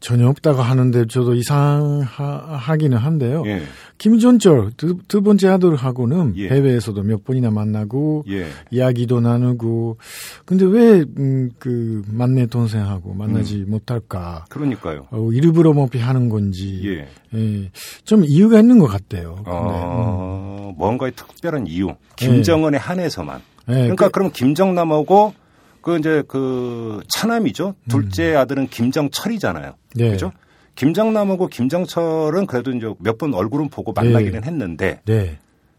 [0.00, 3.42] 전혀 없다고 하는데 저도 이상하기는 한데요.
[3.46, 3.62] 예.
[3.98, 6.48] 김존철 두, 두 번째 아들하고는 예.
[6.48, 8.46] 해외에서도 몇 번이나 만나고 예.
[8.70, 9.98] 이야기도 나누고
[10.44, 13.70] 근데 왜그 만내 동생하고 만나지 음.
[13.70, 14.44] 못할까?
[14.50, 15.08] 그러니까요.
[15.10, 17.08] 어, 일부러 뭐 피하는 건지 예.
[17.36, 17.70] 예,
[18.04, 19.34] 좀 이유가 있는 것 같아요.
[19.36, 21.92] 근데, 어, 뭔가의 특별한 이유.
[22.16, 23.40] 김정은에 한해서만.
[23.68, 25.34] 예, 그러니까 그- 그, 럼 김정남하고
[25.80, 27.74] 그 이제 그 차남이죠.
[27.88, 29.74] 둘째 아들은 김정철이잖아요.
[29.94, 30.10] 네.
[30.10, 30.32] 그죠?
[30.74, 35.38] 김정남하고 김정철은 그래도 이제 몇 번 얼굴은 보고 만나기는 했는데 네.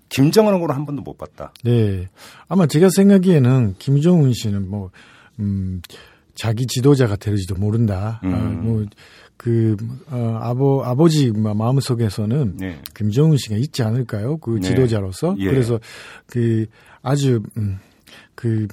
[0.09, 1.53] 김정은하고는 한 번도 못 봤다.
[1.63, 2.07] 네.
[2.47, 4.89] 아마 제가 생각기에는 김정은 씨는 뭐,
[5.39, 5.81] 음,
[6.35, 8.19] 자기 지도자가 될지도 모른다.
[8.23, 8.33] 음.
[8.33, 8.85] 아, 뭐,
[9.37, 9.77] 그,
[10.09, 12.79] 어, 아버, 아버지 마- 마음속에서는 네.
[12.95, 14.37] 김정은 씨가 있지 않을까요?
[14.37, 14.67] 그 네.
[14.69, 15.35] 지도자로서.
[15.39, 15.45] 예.
[15.45, 15.79] 그래서
[16.25, 16.65] 그
[17.01, 17.77] 아주, 음,
[18.35, 18.67] 그,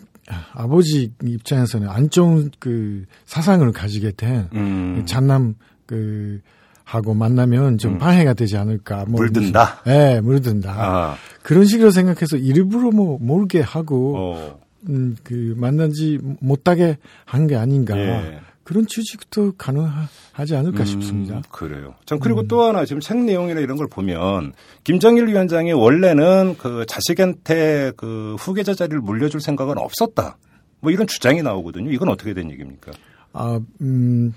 [0.53, 5.03] 아버지 입장에서는 안 좋은 그 사상을 가지게 된 음.
[5.07, 5.55] 장남
[5.87, 6.41] 그
[6.85, 9.05] 하고 만나면 좀 방해가 되지 않을까.
[9.07, 9.81] 뭐 물든다?
[9.85, 10.73] 무슨- 네, 물든다.
[10.73, 17.57] 아, 그런 식으로 생각해서 일부러 뭐 몰게 하고 어, 음, 그 만나지 못하게 한 게
[17.57, 17.97] 아닌가.
[17.99, 18.39] 예.
[18.67, 21.37] 그런 추측도 가능하지 않을까 싶습니다.
[21.37, 21.95] 음, 그래요.
[22.05, 27.93] 전 그리고 또 하나 지금 책 내용이나 이런 걸 보면 김정일 위원장이 원래는 그 자식한테
[27.97, 30.37] 그 후계자 자리를 물려줄 생각은 없었다.
[30.81, 31.93] 뭐 이런 주장이 나오거든요.
[31.93, 32.91] 이건 어떻게 된 얘기입니까?
[33.33, 34.35] 아, 음,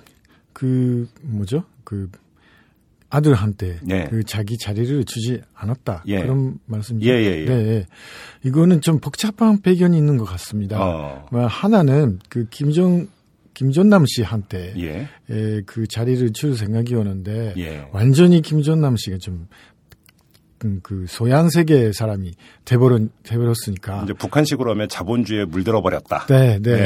[0.54, 1.64] 그 뭐죠?
[1.84, 2.12] 그
[3.10, 4.06] 아들한테 네.
[4.12, 6.04] 그 자기 자리를 주지 않았다.
[6.06, 6.22] 예.
[6.22, 7.10] 그런 말씀이죠.
[7.10, 7.46] 예, 예, 예.
[7.46, 7.86] 네, 예.
[8.44, 10.78] 이거는 좀 복잡한 배경이 있는 것 같습니다.
[10.80, 11.26] 어.
[11.32, 13.08] 뭐 하나는 그 김정
[13.64, 15.10] 김전남 씨한테 예.
[15.30, 17.86] 에, 그 자리를 줄 생각이었는데 예.
[17.92, 19.50] 완전히 김전남 씨가 좀
[20.64, 22.32] 음, 그 소양 세계 사람이
[22.64, 24.04] 돼버렸 돼버렸으니까.
[24.06, 26.26] 이제 북한식으로 하면 자본주의에 물들어 버렸다.
[26.28, 26.86] 네, 네.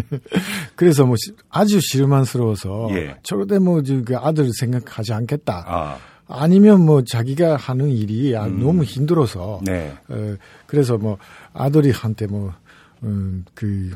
[0.76, 3.16] 그래서 뭐 시- 아주 실망스러워서 예.
[3.22, 5.64] 저러대 뭐그 아들 생각하지 않겠다.
[5.66, 9.92] 아, 아니면 뭐 자기가 하는 일이 아, 너무 힘들어서 네.
[10.08, 11.18] 어, 그래서 뭐
[11.52, 12.54] 아들이 한테 뭐
[13.02, 13.90] 음, 그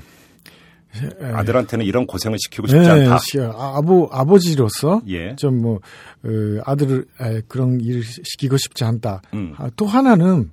[1.23, 3.19] 아들한테는 이런 고생을 시키고 싶지 네, 않다.
[3.19, 5.35] 시- 아, 아버 아버지로서 예.
[5.37, 5.77] 좀뭐
[6.25, 6.29] 어,
[6.65, 9.23] 아들을 에, 그런 일을 시키고 싶지 않다.
[9.35, 9.55] 음.
[9.57, 10.51] 아, 또 하나는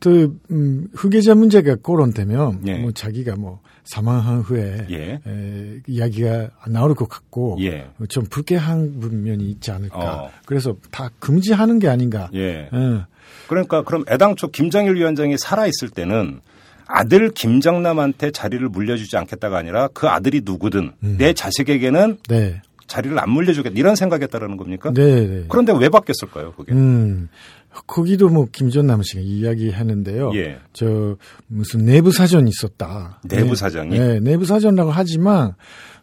[0.00, 2.74] 또 음, 후계자 문제가 거론되면 예.
[2.78, 5.20] 뭐 자기가 뭐 사망한 후에 예.
[5.26, 7.88] 에, 이야기가 안 나올 것 같고 예.
[8.08, 10.24] 좀 불쾌한 면이 있지 않을까.
[10.24, 10.30] 어.
[10.46, 12.28] 그래서 다 금지하는 게 아닌가.
[12.34, 12.68] 예.
[12.72, 13.04] 예.
[13.48, 16.40] 그러니까 그럼 애당초 김정일 위원장이 살아 있을 때는
[16.94, 21.16] 아들 김정남한테 자리를 물려주지 않겠다가 아니라 그 아들이 누구든 음.
[21.18, 22.62] 내 자식에게는 네.
[22.86, 24.92] 자리를 안 물려주겠다 이런 생각이었다라는 겁니까?
[24.94, 25.44] 네, 네.
[25.48, 26.72] 그런데 왜 바뀌었을까요, 그게?
[26.72, 27.28] 음,
[27.88, 30.30] 거기도 뭐 김전남 씨가 이야기했는데요.
[30.36, 30.58] 예.
[30.72, 31.16] 저
[31.48, 33.20] 무슨 내부 사전이 있었다.
[33.24, 33.54] 내부 네.
[33.56, 33.98] 사정이?
[33.98, 35.54] 네, 내부 사전이라고 하지만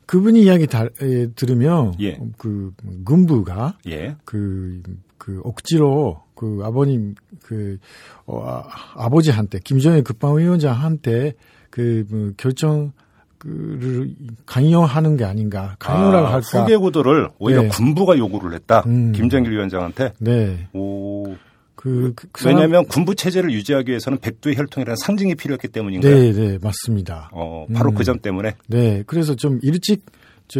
[0.08, 2.20] 그분이 이야기 다, 에, 들으면 예.
[2.38, 2.74] 그
[3.06, 4.18] 군부가 예.
[4.26, 4.82] 그,
[5.18, 7.78] 그 억지로 그 아버님 그
[8.26, 8.64] 어, 아,
[8.96, 11.34] 아버지한테 김정일 국방위원장한테
[11.70, 12.94] 그 뭐, 결정
[13.38, 14.16] 그를
[14.48, 16.62] 강요하는 게 아닌가 강요라고 아, 할까?
[16.64, 17.68] 후계 구도를 오히려 네.
[17.68, 18.82] 군부가 요구를 했다.
[18.88, 19.12] 음.
[19.12, 20.14] 김정일 위원장한테.
[20.20, 21.36] 네, 오.
[21.76, 26.16] 그, 그, 그 사람- 왜냐하면 군부 체제를 유지하기 위해서는 백두의 혈통이라는 상징이 필요했기 때문인가요?
[26.16, 27.30] 네, 네, 맞습니다.
[27.34, 27.96] 어, 바로 음.
[27.96, 28.56] 그점 때문에.
[28.68, 30.06] 네, 그래서 좀 일찍
[30.48, 30.60] 저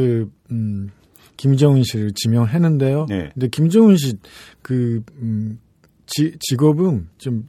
[0.52, 0.90] 음,
[1.38, 3.08] 김정은 씨를 지명했는데요.
[3.10, 3.32] 네.
[3.34, 5.60] 근데 김정은 씨그 음,
[6.12, 7.48] 지, 직업은 좀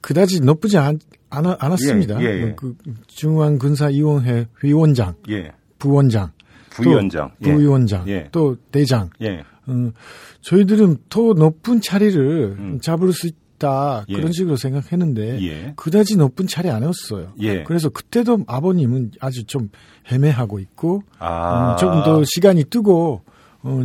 [0.00, 0.98] 그다지 나쁘지 않,
[1.30, 2.20] 않, 않았습니다.
[2.22, 2.54] 예, 예, 예.
[2.56, 5.52] 그 중앙군사위원회 위원장, 예.
[5.78, 6.32] 부원장,
[6.70, 7.30] 부위원장.
[7.42, 8.28] 또 부위원장, 예.
[8.32, 9.10] 또 대장.
[9.22, 9.42] 예.
[9.68, 9.92] 음,
[10.40, 12.80] 저희들은 더 높은 자리를 음.
[12.80, 14.14] 잡을 수 있다 예.
[14.14, 15.72] 그런 식으로 생각했는데 예.
[15.76, 17.34] 그다지 높은 자리 아니었어요.
[17.40, 17.64] 예.
[17.64, 19.68] 그래서 그때도 아버님은 아주 좀
[20.10, 21.72] 헤매하고 있고 아.
[21.72, 23.22] 음, 조금 더 시간이 뜨고
[23.62, 23.80] 어,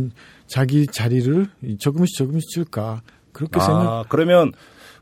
[0.46, 1.48] 자기 자리를
[1.78, 3.02] 조금씩 조금씩 줄까
[3.34, 3.82] 그렇게 생각.
[3.82, 4.52] 아, 그러면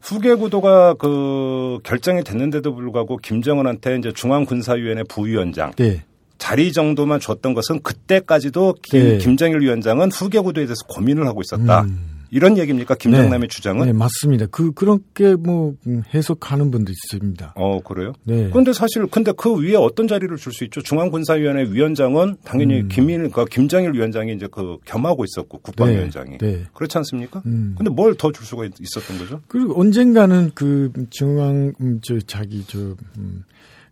[0.01, 6.03] 후계 구도가 그 결정이 됐는데도 불구하고 김정은한테 이제 중앙군사위원회 부위원장 네.
[6.39, 9.19] 자리 정도만 줬던 것은 그때까지도 네.
[9.19, 11.87] 김, 정일 위원장은 후계 구도에 대해서 고민을 하고 있었다.
[12.35, 12.95] 이런 얘기입니까?
[12.95, 13.47] 김정남의 네.
[13.47, 13.85] 주장은?
[13.87, 14.47] 네, 맞습니다.
[14.51, 17.53] 그, 그렇게 뭐, 음, 해석하는 분도 있습니다.
[17.57, 18.15] 어, 그래요?
[18.25, 18.49] 네.
[18.51, 20.81] 근데 사실, 근데 그 위에 어떤 자리를 줄 수 있죠?
[20.81, 22.89] 중앙군사위원회 위원장은 당연히 음.
[22.89, 26.39] 김일, 그러니까 김정일 위원장이 이제 그 겸하고 있었고, 국방위원장이.
[26.39, 26.63] 네, 네.
[26.73, 27.43] 그렇지 않습니까?
[27.45, 27.75] 음.
[27.77, 29.43] 근데 뭘 더 줄 수가 있- 있었던 거죠?
[29.47, 32.79] 그리고 언젠가는 그 중앙, 음, 저, 자기, 저,
[33.19, 33.45] 음,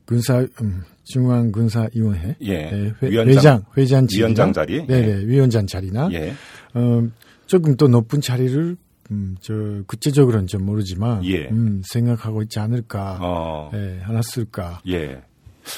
[0.06, 2.36] 군사, 음, 중앙 군사위원회.
[2.40, 2.54] 예.
[2.70, 3.34] 네, 회, 위원장.
[3.36, 4.06] 회장, 회장.
[4.10, 4.86] 위원장 자리?
[4.86, 6.08] 네네, 위원장 자리나.
[6.12, 6.32] 예.
[6.72, 7.02] 어,
[7.50, 8.76] 조금 더 높은 자리를,
[9.10, 9.52] 음, 저,
[9.88, 11.24] 구체적으로는 좀 모르지만.
[11.24, 11.48] 예.
[11.48, 13.18] 음, 생각하고 있지 않을까.
[13.20, 13.72] 어.
[13.74, 14.80] 예, 쓸까.
[14.86, 15.20] 예.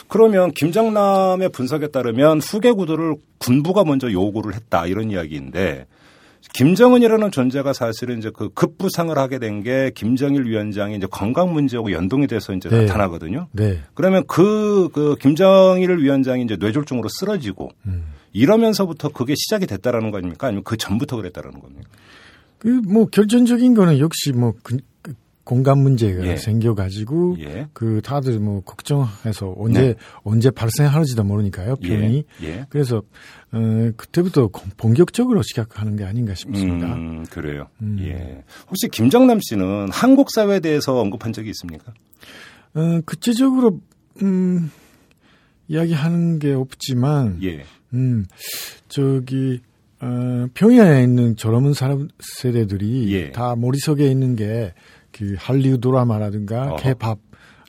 [0.06, 5.87] 그러면 김정남의 분석에 따르면 후계 구도를 군부가 먼저 요구를 했다 이런 이야기인데
[6.52, 12.26] 김정은이라는 존재가 사실은 이제 그 급부상을 하게 된 게 김정일 위원장이 이제 건강 문제하고 연동이
[12.26, 12.82] 돼서 이제 네.
[12.82, 13.48] 나타나거든요.
[13.52, 13.80] 네.
[13.94, 18.04] 그러면 그, 그 김정일 위원장이 이제 뇌졸중으로 쓰러지고 음.
[18.33, 20.49] 이러면서부터 그게 시작이 됐다라는 거 아닙니까?
[20.49, 21.88] 아니면 그 전부터 그랬다라는 겁니까?
[22.59, 25.14] 그, 뭐, 결정적인 거는 역시 뭐, 그, 그
[25.45, 26.37] 공간 문제가 예.
[26.37, 27.37] 생겨가지고.
[27.40, 27.66] 예.
[27.73, 29.95] 그 다들 뭐 걱정해서 언제 네.
[30.23, 32.47] 언제 발생하는지도 모르니까요 병이 예.
[32.47, 32.66] 예.
[32.68, 33.03] 그래서
[33.51, 36.95] 어 그때부터 본격적으로 시작하는 게 아닌가 싶습니다.
[36.95, 37.66] 음, 그래요.
[37.83, 37.99] 음.
[38.01, 38.45] 예.
[38.68, 41.92] 혹시 김정남 씨는 한국 사회에 대해서 언급한 적이 있습니까?
[42.75, 43.81] 어 구체적으로
[44.23, 44.71] 음
[45.72, 47.64] 이야기하는 게 없지만 예.
[47.94, 48.26] 음
[48.88, 49.61] 저기
[50.00, 53.32] 어 평양에 있는 젊은 사람 세대들이 예.
[53.32, 54.72] 다 머릿속에 있는 게
[55.12, 56.76] 그 할리우드 드라마라든가.
[56.76, 57.18] 케팝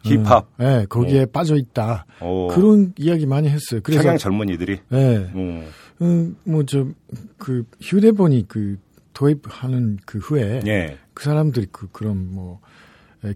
[0.04, 0.50] 힙합.
[0.60, 2.06] 예, 네, 거기에 빠져 있다.
[2.20, 2.50] 어.
[2.52, 3.80] 그런 이야기 많이 했어요.
[3.84, 4.80] 그래서 평양 젊은이들이.
[4.92, 4.98] 예.
[5.36, 5.66] 음.
[6.02, 6.88] 음, 뭐, 저,
[7.38, 8.78] 그, 휴대폰이 그,
[9.14, 10.98] 도입하는 그 후에, 예.
[11.14, 12.64] 그 사람들이 그, 그런 뭐, 에,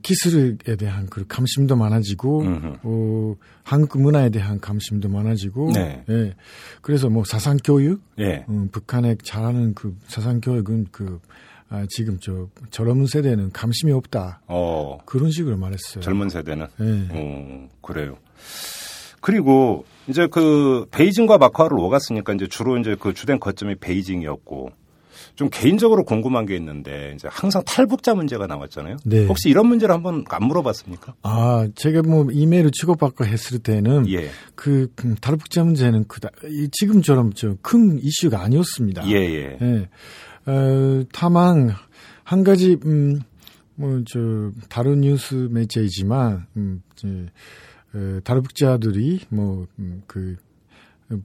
[0.01, 2.77] 기술에 대한 그 감심도 많아지고, 음흠.
[2.83, 6.03] 어, 한국 문화에 대한 감심도 많아지고, 네.
[6.09, 6.33] 예.
[6.81, 8.45] 그래서 뭐, 사상 교육, 예.
[8.49, 11.19] 음, 북한에 잘하는 그 사상 교육은 그,
[11.69, 14.41] 아, 지금 저, 젊은 세대는 감심이 없다.
[14.47, 14.97] 어.
[15.05, 16.01] 그런 식으로 말했어요.
[16.01, 16.67] 젊은 세대는.
[16.79, 17.07] 예.
[17.11, 18.17] 어, 그래요.
[19.21, 24.71] 그리고 이제 그 베이징과 마카오를 오갔으니까 이제 주로 이제 그 주된 거점이 베이징이었고
[25.37, 28.97] 좀 개인적으로 궁금한 게 있는데 이제 항상 탈북자 문제가 나왔잖아요.
[29.05, 29.25] 네.
[29.25, 31.15] 혹시 이런 문제를 한번 안 물어봤습니까?
[31.23, 34.29] 아, 제가 뭐 이메일을 치고받고 했을 때는 예.
[34.55, 39.07] 그 음, 탈북자 문제는 그다 이 지금처럼 저큰 이슈가 아니었습니다.
[39.09, 39.57] 예, 예.
[39.61, 39.89] 예.
[40.45, 41.71] 어, 다만
[42.25, 43.21] 한 가지 음
[43.77, 47.07] 뭐 저 다른 뉴스 매체이지만 음 저,
[47.93, 50.37] 어, 탈북자들이 뭐그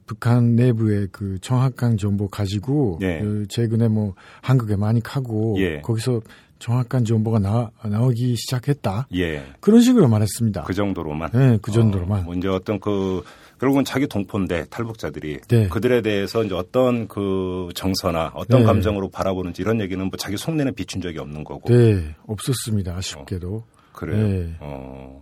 [0.05, 3.19] 북한 내부의 그 정확한 정보 가지고 예.
[3.19, 5.81] 어, 최근에 뭐 한국에 많이 가고 예.
[5.81, 6.21] 거기서
[6.59, 9.07] 정확한 정보가 나, 나오기 시작했다.
[9.15, 9.43] 예.
[9.59, 10.63] 그런 식으로 말했습니다.
[10.63, 11.31] 그 정도로만.
[11.33, 12.25] 네, 그 정도로만.
[12.25, 13.21] 어, 이제 어떤 그
[13.59, 15.67] 결국은 자기 동포인데 탈북자들이 네.
[15.67, 18.65] 그들에 대해서 이제 어떤 그 정서나 어떤 네.
[18.65, 21.73] 감정으로 바라보는지 이런 얘기는 뭐 자기 속내는 비춘 적이 없는 거고.
[21.73, 22.95] 네, 없었습니다.
[22.95, 23.63] 아쉽게도.
[23.91, 24.27] 그래요.
[24.27, 24.55] 네.
[24.61, 25.21] 어.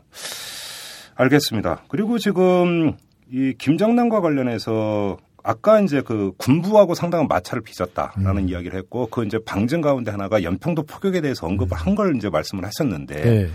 [1.15, 1.83] 알겠습니다.
[1.87, 2.95] 그리고 지금
[3.31, 9.81] 이 김정남과 관련해서 아까 이제 그 군부하고 상당한 마찰을 빚었다라는 이야기를 했고 그 이제 방증
[9.81, 13.49] 가운데 하나가 연평도 포격에 대해서 언급을 한 걸 이제 말씀을 하셨는데 네.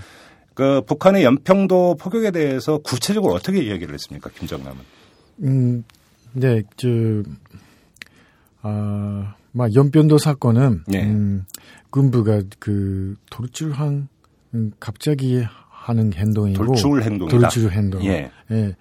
[0.54, 4.30] 그 북한의 연평도 포격에 대해서 구체적으로 어떻게 이야기를 했습니까?
[4.30, 4.78] 김정남은.
[5.42, 5.84] 음,
[6.32, 6.88] 네, 저,
[8.62, 11.04] 아, 막 연변도 사건은, 네.
[11.04, 11.44] 음,
[11.90, 14.08] 군부가 그 돌출한,
[14.54, 15.44] 음, 갑자기
[15.86, 16.66] 하는 행동이고.
[16.66, 17.38] 돌출 행동이다.
[17.38, 18.04] 돌출 행동.
[18.04, 18.28] 예.
[18.50, 18.74] 예.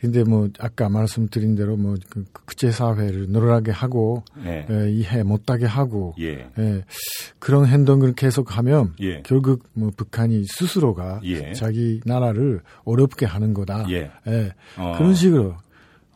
[0.00, 4.64] 근데 뭐, 아까 말씀드린 대로 뭐, 그 국제 사회를 늘어나게 하고, 예.
[4.70, 6.46] 예, 이해 못 하게 하고, 예.
[6.56, 6.84] 예,
[7.40, 9.22] 그런 행동을 계속 하면 예.
[9.22, 11.52] 결국 뭐 북한이 스스로가 예.
[11.52, 13.86] 자기 나라를 어렵게 하는 거다.
[13.90, 14.12] 예.
[14.76, 14.94] 어.
[14.96, 15.56] 그런 식으로.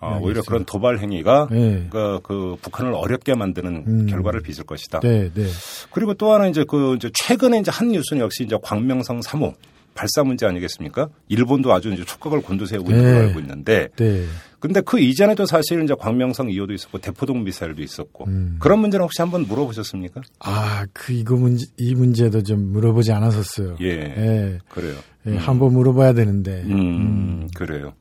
[0.00, 0.42] 어, 오히려.
[0.42, 1.86] 그런 도발 행위가 네.
[1.90, 4.06] 그, 그 북한을 어렵게 만드는 음.
[4.06, 5.00] 결과를 빚을 것이다.
[5.00, 5.46] 네, 네.
[5.90, 9.54] 그리고 또 하나 이제 그 이제 최근에 이제 한 뉴스는 역시 이제 광명성 3호
[10.00, 11.10] 발사 문제 아니겠습니까?
[11.28, 13.12] 일본도 아주 이제 촉각을 곤두세우고 있는 네.
[13.12, 14.24] 걸로 알고 있는데 네.
[14.58, 18.56] 근데 그 이전에도 사실 이제 광명성 2호도 있었고 대포동 미사일도 있었고 음.
[18.60, 20.22] 그런 문제는 혹시 한번 물어보셨습니까?
[20.38, 23.76] 아, 그 이거 문제 이 문제도 좀 물어보지 않았었어요.
[23.82, 23.88] 예.
[23.90, 24.58] 예.
[24.70, 24.96] 그래요.
[25.26, 26.62] 예, 한번 물어봐야 되는데.
[26.64, 27.92] 음, 그래요.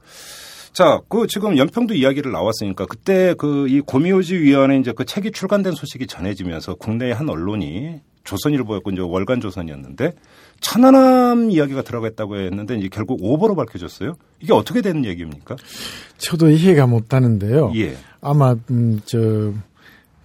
[0.71, 5.73] 자, 그 지금 연평도 이야기를 나왔으니까 그때 그 이 고미오지 위원회 이제 그 책이 출간된
[5.73, 10.13] 소식이 전해지면서 국내의 한 언론이 조선일보였고 이제 월간 조선이었는데
[10.61, 14.15] 천안함 이야기가 들어갔다고 했는데 이제 결국 오버로 밝혀졌어요.
[14.39, 15.55] 이게 어떻게 되는 얘기입니까?
[16.17, 17.71] 저도 이해가 못 하는데요.
[17.75, 17.95] 예.
[18.21, 19.53] 아마 음, 저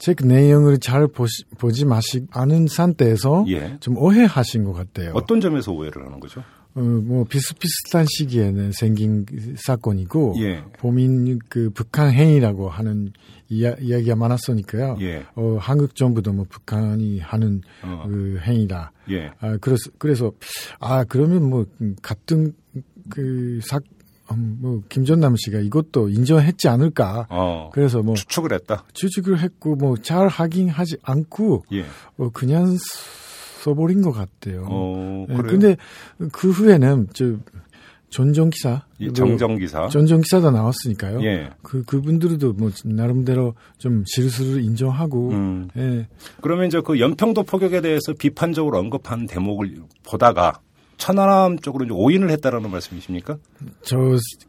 [0.05, 3.79] 책 내용을 잘 보시, 보지 마시 않은 상태에서 예.
[3.81, 5.12] 좀 오해하신 것 같아요.
[5.14, 6.42] 어떤 점에서 오해를 하는 거죠?
[6.75, 9.25] 어, 뭐 비슷비슷한 시기에는 생긴
[9.57, 10.63] 사건이고 예.
[10.79, 13.13] 보민 그 북한 행위라고 하는
[13.49, 14.99] 이야, 이야기가 많았으니까요.
[15.03, 15.25] 예.
[15.37, 18.05] 어, 한국 정부도 뭐 북한이 하는 어.
[18.09, 18.93] 그 행위다.
[19.11, 19.31] 예.
[19.39, 20.33] 아, 그래서 그래서
[20.81, 21.65] 아 그러면 뭐
[22.03, 22.53] 같은
[23.09, 23.79] 그사
[24.33, 27.27] 음, 뭐 김전남 씨가 이것도 인정했지 않을까.
[27.31, 27.71] 어.
[27.73, 28.85] 그래서 뭐 추측을 했다.
[28.95, 31.85] 추측을 했고 뭐잘 확인하지 않고 예.
[32.17, 32.77] 어, 그냥
[33.64, 34.66] 써버린 것 같아요.
[34.68, 35.50] 어, 예, 그래요?
[35.50, 35.77] 근데
[36.33, 37.37] 그 후에는 저
[38.11, 39.88] 전정 기사, 이 정정 기사.
[39.88, 41.24] 전정 기사도 나왔으니까요.
[41.24, 41.50] 예.
[41.62, 45.68] 그 그분들도 뭐 나름대로 좀 실수를 인정하고, 음.
[45.77, 46.07] 예,
[46.40, 49.74] 그러면 이제 그 연평도 포격에 대해서 비판적으로 언급한 대목을
[50.05, 50.61] 보다가
[50.96, 53.37] 천안함 쪽으로 이제 오인을 했다라는 말씀이십니까?
[53.83, 53.96] 저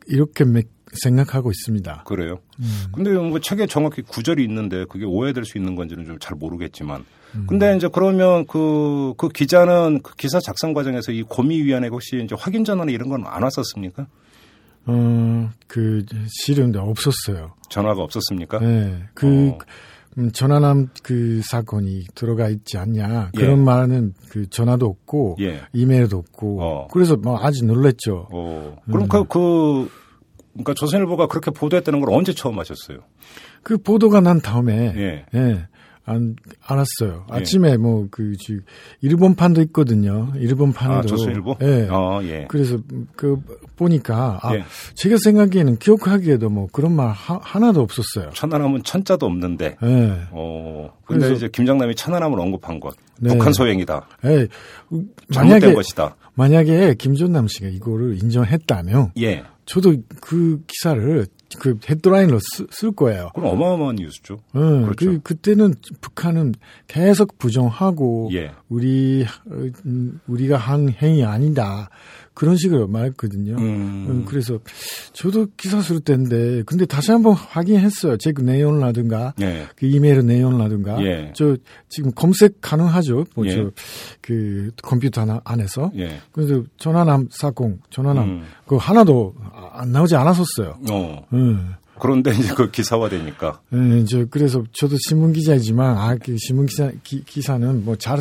[0.07, 0.69] 이렇게 맥-
[1.03, 2.03] 생각하고 있습니다.
[2.05, 2.39] 그래요.
[2.59, 2.65] 음.
[2.93, 7.03] 근데 뭐 책에 정확히 구절이 있는데 그게 오해될 수 있는 건지는 좀 잘 모르겠지만.
[7.35, 7.45] 음.
[7.47, 12.63] 근데 이제 그러면 그, 그 기자는 그 기사 작성 과정에서 이 고미위원회 혹시 이제 확인
[12.63, 14.07] 전화나 이런 건 안 왔었습니까?
[14.87, 17.53] 어, 그 실은 없었어요.
[17.69, 18.59] 전화가 없었습니까?
[18.59, 19.57] 네, 그 어.
[20.17, 23.37] 음, 전화남 그 사건이 들어가 있지 않냐 예.
[23.37, 25.61] 그런 말은 그 전화도 없고 예.
[25.73, 26.87] 이메일도 없고 어.
[26.91, 28.27] 그래서 뭐 아주 놀랬죠.
[28.31, 28.77] 어.
[28.87, 28.91] 음.
[28.93, 29.89] 그럼 그, 그,
[30.53, 32.99] 그러니까 조선일보가 그렇게 보도했다는 걸 언제 처음 하셨어요?
[33.61, 35.25] 그 보도가 난 다음에 예.
[35.37, 35.67] 예.
[36.05, 37.25] 안, 알았어요.
[37.31, 37.35] 예.
[37.35, 38.59] 아침에 뭐, 그, 지
[39.01, 40.31] 일본판도 있거든요.
[40.35, 40.93] 일본판도.
[40.93, 41.57] 아, 조선일보?
[41.61, 41.87] 예.
[41.89, 42.45] 어, 예.
[42.47, 42.77] 그래서,
[43.15, 43.39] 그,
[43.75, 44.63] 보니까, 아, 예.
[44.93, 48.29] 제가 생각에는 기억하기에도 뭐 그런 말 하, 하나도 없었어요.
[48.33, 49.77] 천안함은 천자도 없는데.
[49.81, 50.11] 예.
[50.31, 50.91] 어.
[51.05, 52.95] 근데 그래서- 이제 김장남이 천안함을 언급한 것.
[53.19, 53.29] 네.
[53.29, 54.07] 북한 소행이다.
[54.25, 54.47] 예.
[55.31, 56.15] 잘못된 만약에, 것이다.
[56.35, 59.43] 만약에 김존남 씨가 이거를 인정했다면, 예.
[59.65, 61.25] 저도 그 기사를
[61.59, 63.29] 그 헤드라인으로 쓰, 쓸 거예요.
[63.33, 64.35] 그럼 어마어마한 뉴스죠.
[64.53, 64.95] 어, 그렇죠.
[64.95, 66.55] 그, 그때는 북한은
[66.87, 68.51] 계속 부정하고 예.
[68.69, 71.89] 우리 어, 음, 우리가 한 행위 아니다
[72.35, 73.53] 그런 식으로 말했거든요.
[73.57, 74.05] 음.
[74.09, 74.59] 음, 그래서
[75.13, 78.17] 저도 기사 쓸 때인데 근데 다시 한번 확인했어요.
[78.17, 79.65] 제 그 내용이라든가 예.
[79.77, 81.31] 그 이메일 내용이라든가 예.
[81.35, 81.55] 저
[81.89, 83.25] 지금 검색 가능하죠.
[83.35, 83.51] 뭐 예.
[83.55, 86.19] 저그 컴퓨터 하나 안에서 예.
[86.31, 88.43] 그래서 전화남 사공 전화남 음.
[88.67, 90.77] 그 하나도 아- 안 나오지 않았었어요.
[90.91, 91.25] 어.
[91.33, 91.73] 음.
[91.97, 93.61] 그런데 이제 그 기사화 되니까.
[93.73, 98.19] 예, 저 그래서 저도 신문 기자이지만 아그 신문 기사 기, 기사는 뭐 잘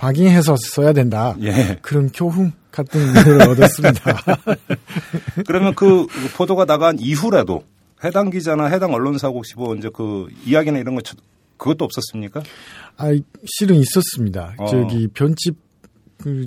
[0.00, 1.36] 확인해서 써야 된다.
[1.42, 1.78] 예.
[1.82, 4.16] 그런 교훈 같은 걸 얻었습니다.
[5.46, 7.64] 그러면 그 보도가 나간 이후라도
[8.02, 11.16] 해당 기자나 해당 언론사고 혹시 뭐 이제 그 이야기나 이런 거 쳐-
[11.58, 12.42] 그것도 없었습니까?
[12.96, 13.08] 아
[13.44, 14.54] 실은 있었습니다.
[14.58, 14.66] 어.
[14.66, 15.56] 저기 편집
[16.16, 16.46] 그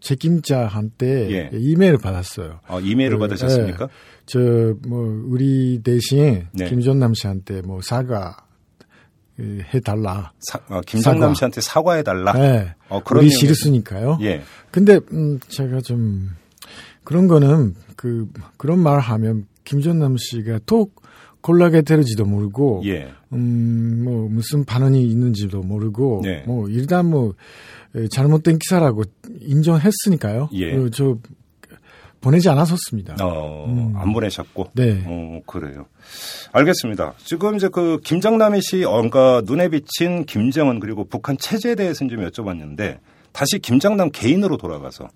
[0.00, 1.50] 책임자한테 예.
[1.52, 2.60] 이메일을 받았어요.
[2.66, 3.88] 아, 이메일을 그, 받으셨습니까?
[4.26, 6.68] 저뭐 우리 대신 네.
[6.68, 8.51] 김전남 씨한테 뭐 사과 그,
[9.40, 10.32] 해달라.
[10.40, 11.34] 사- 아, 김정남 사과.
[11.34, 12.32] 씨한테 사과해달라.
[12.34, 12.74] 네.
[12.88, 14.18] 어, 그런 우리 싫으니까요.
[14.22, 14.42] 예.
[14.70, 16.30] 근데 음 제가 좀
[17.04, 20.90] 그런 거는 그 그런 말 하면 김전남 씨가 또
[21.40, 23.08] 곤란하게 되는지도 모르고 예.
[23.32, 26.44] 음뭐 무슨 반응이 있는지도 모르고 네.
[26.46, 27.34] 뭐 일단 뭐
[27.96, 29.02] 에, 잘못된 기사라고
[29.40, 30.50] 인정했으니까요.
[30.52, 30.76] 예.
[30.76, 31.16] 어, 저
[32.22, 33.16] 보내지 않았었습니다.
[33.20, 33.94] 어, 음.
[33.96, 34.70] 안 보내셨고.
[34.74, 35.02] 네.
[35.06, 35.86] 어, 그래요.
[36.52, 37.14] 알겠습니다.
[37.18, 42.26] 지금 이제 그 김정남이 씨, 어, 그러니까 눈에 비친 김정은 그리고 북한 체제에 대해서 좀
[42.26, 42.98] 여쭤봤는데
[43.32, 45.08] 다시 김정남 개인으로 돌아가서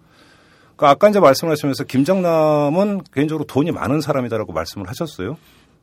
[0.76, 5.38] 그 아까 이제 말씀하시면서 김정남은 개인적으로 돈이 많은 사람이다라고 말씀을 하셨어요.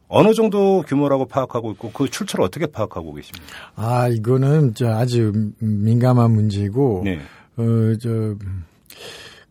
[0.09, 3.47] 어느 정도 규모라고 파악하고 있고 그 출처를 어떻게 파악하고 계십니까?
[3.75, 7.19] 아 이거는 저 아주 민감한 문제고 네.
[7.55, 8.65] 어저 음,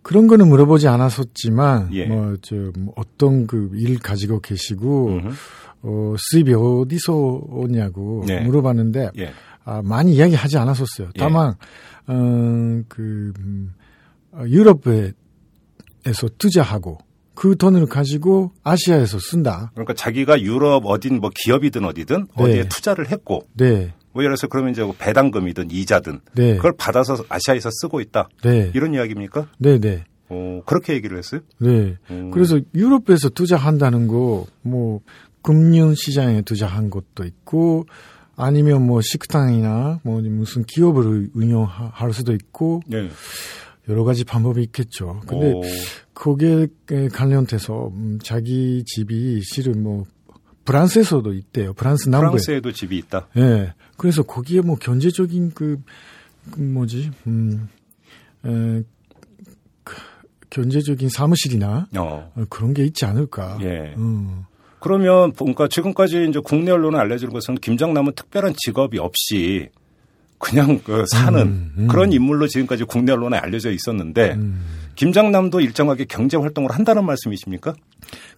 [0.02, 2.06] 그런 거는 물어보지 않았었지만 예.
[2.06, 5.28] 뭐저 뭐 어떤 그 일 가지고 계시고 음흠.
[5.84, 8.40] 어 수입이 어디서 오냐고 네.
[8.40, 9.32] 물어봤는데 예.
[9.64, 11.08] 아 많이 이야기하지 않았었어요.
[11.08, 11.18] 예.
[11.18, 11.54] 다만
[12.06, 13.74] 어그 음,
[14.32, 15.14] 어, 유럽에서
[16.38, 16.98] 투자하고
[17.34, 19.70] 그 돈을 가지고 아시아에서 쓴다.
[19.74, 22.42] 그러니까 자기가 유럽 어딘 뭐 기업이든 어디든 네.
[22.42, 27.24] 어디에 투자를 했고 네, 뭐 예를 들어서 그러면 이제 뭐 배당금이든 이자든 네, 그걸 받아서
[27.28, 28.28] 아시아에서 쓰고 있다.
[28.42, 29.48] 네, 이런 이야기입니까?
[29.58, 30.04] 네, 네.
[30.32, 31.42] 어, 그렇게 얘기를 했어요?
[31.58, 31.96] 네.
[32.10, 32.30] 음.
[32.30, 35.00] 그래서 유럽에서 투자한다는 거, 뭐,
[35.42, 37.84] 금융 시장에 투자한 것도 있고,
[38.34, 43.10] 아니면 뭐 식당이나 뭐 무슨 기업을 운영할 수도 있고, 네.
[43.88, 45.20] 여러 가지 방법이 있겠죠.
[45.26, 45.60] 근데 오,
[46.14, 46.68] 거기에
[47.12, 50.06] 관련돼서 음, 자기 집이 실은 뭐,
[50.64, 51.72] 프랑스에서도 있대요.
[51.72, 52.30] 프랑스 남부에.
[52.30, 53.28] 프랑스에도 집이 있다.
[53.36, 53.74] 예.
[53.96, 55.78] 그래서 거기에 뭐 경제적인 그,
[56.50, 57.68] 그 뭐지, 음,
[58.44, 58.82] 에,
[59.84, 59.96] 그,
[60.50, 62.32] 경제적인 사무실이나 어.
[62.34, 63.58] 어, 그런 게 있지 않을까.
[63.62, 63.94] 예.
[63.96, 64.44] 음.
[64.80, 69.68] 그러면 뭔가 지금까지 이제 국내 언론에 알려지는 것은 김정남은 특별한 직업이 없이
[70.42, 71.86] 그냥 그 사는 음, 음.
[71.86, 74.36] 그런 인물로 지금까지 국내 언론에 알려져 있었는데
[74.96, 77.74] 김정남도 일정하게 경제 활동을 한다는 말씀이십니까?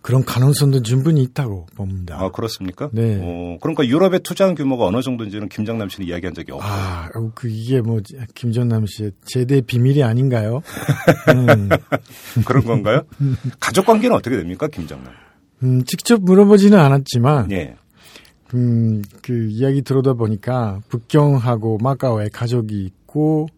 [0.02, 2.18] 그런 가능성도 충분히 있다고 봅니다.
[2.20, 2.90] 아 그렇습니까?
[2.92, 3.18] 네.
[3.22, 6.62] 어, 그러니까 유럽에 투자한 규모가 어느 정도인지는 김정남 씨는 이야기한 적이 없고.
[6.62, 8.00] 아, 어, 그 이게 뭐
[8.34, 10.60] 김정남 씨의 제대 비밀이 아닌가요?
[11.34, 11.70] 음,
[12.44, 13.00] 그런 건가요?
[13.58, 15.10] 가족 관계는 어떻게 됩니까, 김정남?
[15.62, 17.76] 음, 직접 물어보지는 않았지만 예.
[18.54, 23.48] 음, 그 이야기 들어다 보니까 북경하고 마카오에 가족이 있고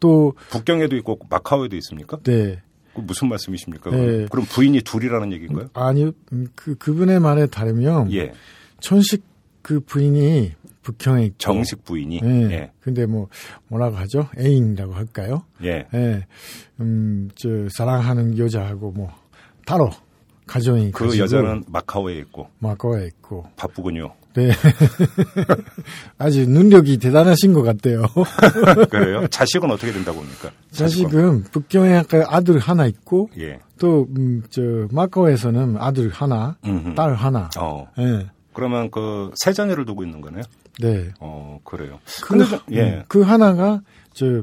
[0.00, 2.18] 또 북경에도 있고 마카오에도 있습니까?
[2.24, 2.60] 네.
[2.94, 3.90] 그 무슨 말씀이십니까?
[3.90, 4.26] 네.
[4.30, 5.68] 그럼 부인이 둘이라는 얘기인가요?
[5.74, 8.32] 아니 음, 그 그분의 말에 따르면 예.
[8.80, 9.22] 천식
[9.62, 12.20] 그 부인이 북경에 있고 정식 부인이.
[12.24, 12.28] 예.
[12.50, 12.72] 예.
[12.80, 13.28] 근데 뭐
[13.68, 14.28] 뭐라고 하죠?
[14.38, 15.44] 애인이라고 할까요?
[15.62, 15.86] 예.
[15.94, 16.26] 예.
[16.80, 19.12] 음, 저 사랑하는 여자하고 뭐
[19.66, 19.90] 따로
[20.46, 24.12] 가정이 그 가지고 여자는 마카오에 있고 마카오에 있고 바쁘군요.
[24.34, 24.50] 네.
[26.18, 28.04] 아주 능력이 대단하신 것 같아요.
[28.90, 29.26] 그래요?
[29.28, 30.50] 자식은 어떻게 된다고 봅니까?
[30.70, 33.58] 자식은 북경에 아들 하나 있고 예.
[33.78, 36.94] 또 음, 저 마카오에서는 아들 하나, 음흠.
[36.94, 37.50] 딸 하나.
[37.58, 37.88] 어.
[37.98, 38.26] 예.
[38.52, 40.42] 그러면 그 세 자녀를 두고 있는 거네요?
[40.80, 41.10] 네.
[41.20, 41.98] 어, 그래요.
[42.22, 42.82] 그, 근데 좀, 예.
[42.82, 43.80] 음, 그 하나가
[44.12, 44.42] 저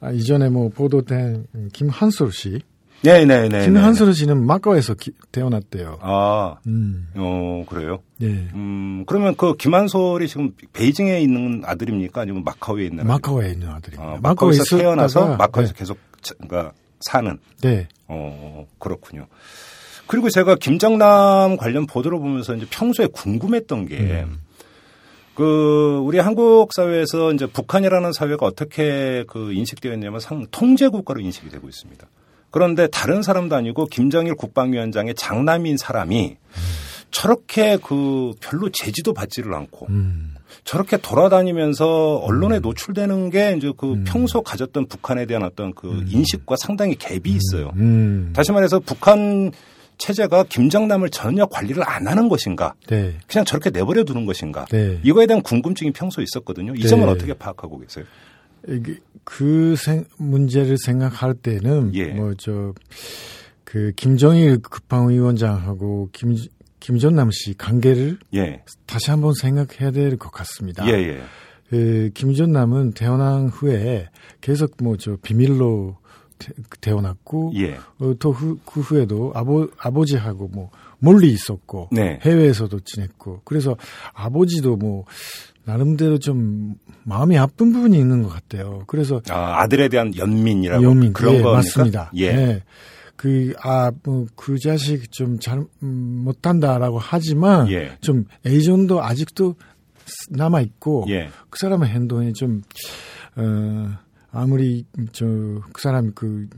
[0.00, 2.60] 아, 이전에 뭐 보도된 음, 김한솔 씨.
[3.04, 3.66] 네, 네, 네.
[3.66, 5.98] 김한솔 씨는 마카오에서 기- 태어났대요.
[6.00, 7.06] 아, 음.
[7.14, 7.98] 어, 그래요?
[8.18, 8.48] 네.
[8.54, 12.22] 음, 그러면 그 김한솔이 지금 베이징에 있는 아들입니까?
[12.22, 14.02] 아니면 마카오에 있는 마카오에 있는 아들입니다.
[14.14, 15.78] 아, 마카오에서 있었다가- 태어나서 마카오에서 네.
[15.78, 17.38] 계속 자- 그러니까 사는.
[17.60, 17.88] 네.
[18.08, 19.26] 어, 그렇군요.
[20.06, 24.38] 그리고 제가 김정남 관련 보도를 보면서 이제 평소에 궁금했던 게, 음.
[25.34, 31.48] 그, 우리 한국 사회에서 이제 북한이라는 사회가 어떻게 그 인식되어 있냐면 상 통제 국가로 인식이
[31.50, 32.06] 되고 있습니다.
[32.54, 36.36] 그런데 다른 사람도 아니고 김정일 국방위원장의 장남인 사람이
[37.10, 40.36] 저렇게 그 별로 제지도 받지를 않고 음.
[40.62, 46.94] 저렇게 돌아다니면서 언론에 노출되는 게 이제 그 평소 가졌던 북한에 대한 어떤 그 인식과 상당히
[46.94, 47.72] 갭이 있어요.
[47.74, 48.30] 음.
[48.36, 49.50] 다시 말해서 북한
[49.98, 52.74] 체제가 김정남을 전혀 관리를 안 하는 것인가?
[52.86, 53.14] 네.
[53.26, 54.64] 그냥 저렇게 내버려 두는 것인가?
[54.66, 55.00] 네.
[55.02, 56.72] 이거에 대한 궁금증이 평소에 있었거든요.
[56.76, 56.86] 이 네.
[56.86, 58.04] 점은 어떻게 파악하고 계세요?
[58.68, 62.06] 이게 그 생, 문제를 생각할 때는 예.
[62.12, 62.74] 뭐저
[63.64, 66.36] 그 김정일 국방위원장하고 김
[66.80, 68.62] 김전남 씨 관계를 예.
[68.86, 70.86] 다시 한번 생각해야 될 것 같습니다.
[70.86, 71.20] 예, 예.
[71.70, 74.08] 그 김전남은 태어난 후에
[74.42, 75.96] 계속 뭐 저 비밀로
[76.38, 76.52] 태,
[76.82, 77.78] 태어났고 예.
[77.98, 82.18] 어, 또그 그 후에도 아버 아버지하고 뭐 멀리 있었고 네.
[82.22, 83.76] 해외에서도 지냈고 그래서
[84.12, 85.04] 아버지도 뭐
[85.64, 88.84] 나름대로 좀 마음이 아픈 부분이 있는 것 같아요.
[88.86, 91.56] 그래서 아, 아들에 대한 연민이라고 연민 그런 예, 겁니까?
[91.56, 92.10] 맞습니다.
[92.14, 92.32] 예.
[92.32, 92.62] 네.
[93.16, 97.96] 그, 아, 뭐, 그 자식 좀 잘, 음, 못한다라고 하지만, 예.
[98.00, 99.54] 좀 애정도 아직도
[100.30, 101.28] 남아있고, 예.
[101.48, 102.62] 그 사람의 행동이 좀,
[103.36, 103.88] 어,
[104.30, 106.48] 아무리, 저, 그 사람이 그,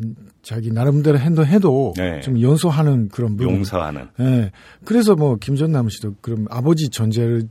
[0.43, 2.21] 자기 나름대로 행동해도, 네.
[2.21, 3.57] 좀 연소하는 그런 부분.
[3.57, 4.09] 용서하는.
[4.21, 4.51] 예.
[4.85, 7.49] 그래서 뭐, 김전남 씨도 그럼 아버지 존재를,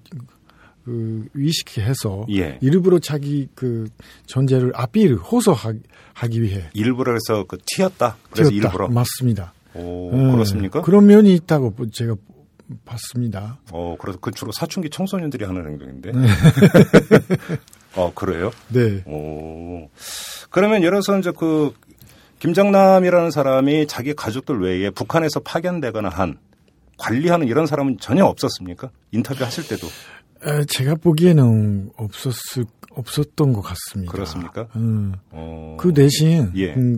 [0.86, 2.59] 그, 의식해서, 예.
[2.61, 3.89] 일부러 자기 그
[4.27, 8.15] 존재를 아피를 호소하기 위해, 일부러 해서 그 튀었다.
[8.29, 8.67] 그래서 튀었다.
[8.67, 8.88] 일부러.
[8.88, 9.53] 맞습니다.
[9.73, 10.81] 오, 예, 그렇습니까?
[10.81, 12.15] 그런 면이 있다고 보- 제가
[12.86, 13.59] 봤습니다.
[13.71, 16.11] 어, 그래서 그 주로 사춘기 청소년들이 하는 행동인데.
[16.13, 16.27] 네.
[17.95, 18.51] 어, 그래요?
[18.69, 19.03] 네.
[19.05, 19.89] 오.
[20.49, 21.73] 그러면 예를 들어서 이제 그
[22.39, 26.38] 김정남이라는 사람이 자기 가족들 외에 북한에서 파견되거나 한
[26.97, 28.89] 관리하는 이런 사람은 전혀 없었습니까?
[29.11, 29.88] 인터뷰 하실 때도.
[30.43, 34.11] 에, 제가 보기에는 없었을 없었던 것 같습니다.
[34.11, 34.67] 그렇습니까?
[34.75, 35.75] 음, 어.
[35.79, 36.73] 그 대신 예.
[36.73, 36.97] 음,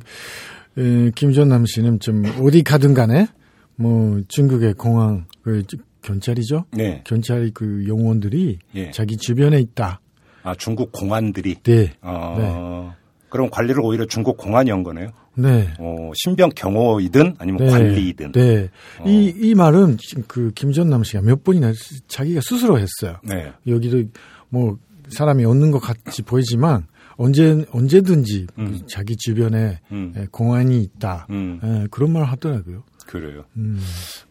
[0.78, 3.28] 에, 김전남 씨는 좀 어디 가든 간에
[3.76, 5.64] 뭐 중국의 공항 그
[6.04, 6.66] 경찰이죠.
[6.72, 7.02] 네.
[7.06, 8.92] 경찰이 그 용원들이 예.
[8.92, 10.00] 자기 주변에 있다.
[10.44, 11.56] 아, 중국 공안들이.
[11.64, 11.94] 네.
[12.02, 12.96] 어.
[13.38, 15.12] 그럼 관리를 오히려 중국 공안이 한 거네요.
[15.36, 15.72] 네.
[15.78, 17.70] 어, 신병 경호이든 아니면 네.
[17.70, 18.32] 관리이든.
[18.32, 18.70] 네.
[19.00, 19.04] 어.
[19.08, 21.72] 이, 이 말은 그 김전남 씨가 몇 번이나
[22.08, 23.20] 자기가 스스로 했어요.
[23.22, 23.54] 네.
[23.68, 24.02] 여기도
[24.50, 24.80] 뭐
[25.10, 28.80] 사람이 없는 것 같이 보이지만 언제 언제든지 음.
[28.90, 30.14] 자기 주변에 음.
[30.18, 31.28] 예, 공안이 있다.
[31.30, 31.60] 음.
[31.64, 32.84] 예, 그런 말 하더라고요.
[33.06, 33.44] 그래요.
[33.56, 33.80] 음.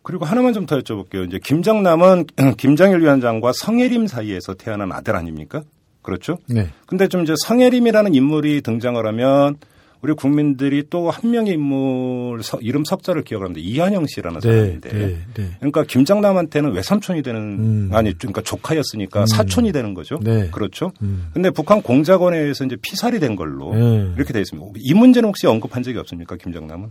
[0.02, 1.28] 그리고 하나만 좀 더 여쭤볼게요.
[1.28, 2.26] 이제 김정남은
[2.58, 5.62] 김정일 위원장과 성혜림 사이에서 태어난 아들 아닙니까?
[6.06, 6.38] 그렇죠?
[6.48, 6.68] 네.
[6.86, 9.56] 근데 좀 이제 성혜림이라는 인물이 등장을 하면
[10.02, 13.66] 우리 국민들이 또 한 명의 인물 서- 이름 석자를 기억을 합니다.
[13.68, 14.48] 이한영 씨라는 네.
[14.48, 14.88] 사람인데.
[14.92, 15.18] 네.
[15.34, 15.50] 네.
[15.58, 17.90] 그러니까 김정남한테는 외삼촌이 되는 음.
[17.92, 20.18] 아니 그러니까 조카였으니까 사촌이 되는 거죠.
[20.22, 20.48] 네.
[20.52, 20.92] 그렇죠.
[21.02, 21.28] 음.
[21.34, 24.12] 근데 북한 공작원에 의해서 이제 피살이 된 걸로 네.
[24.16, 24.70] 이렇게 되어 있습니다.
[24.78, 26.90] 이 문제는 혹시 언급한 적이 없습니까, 김정남은?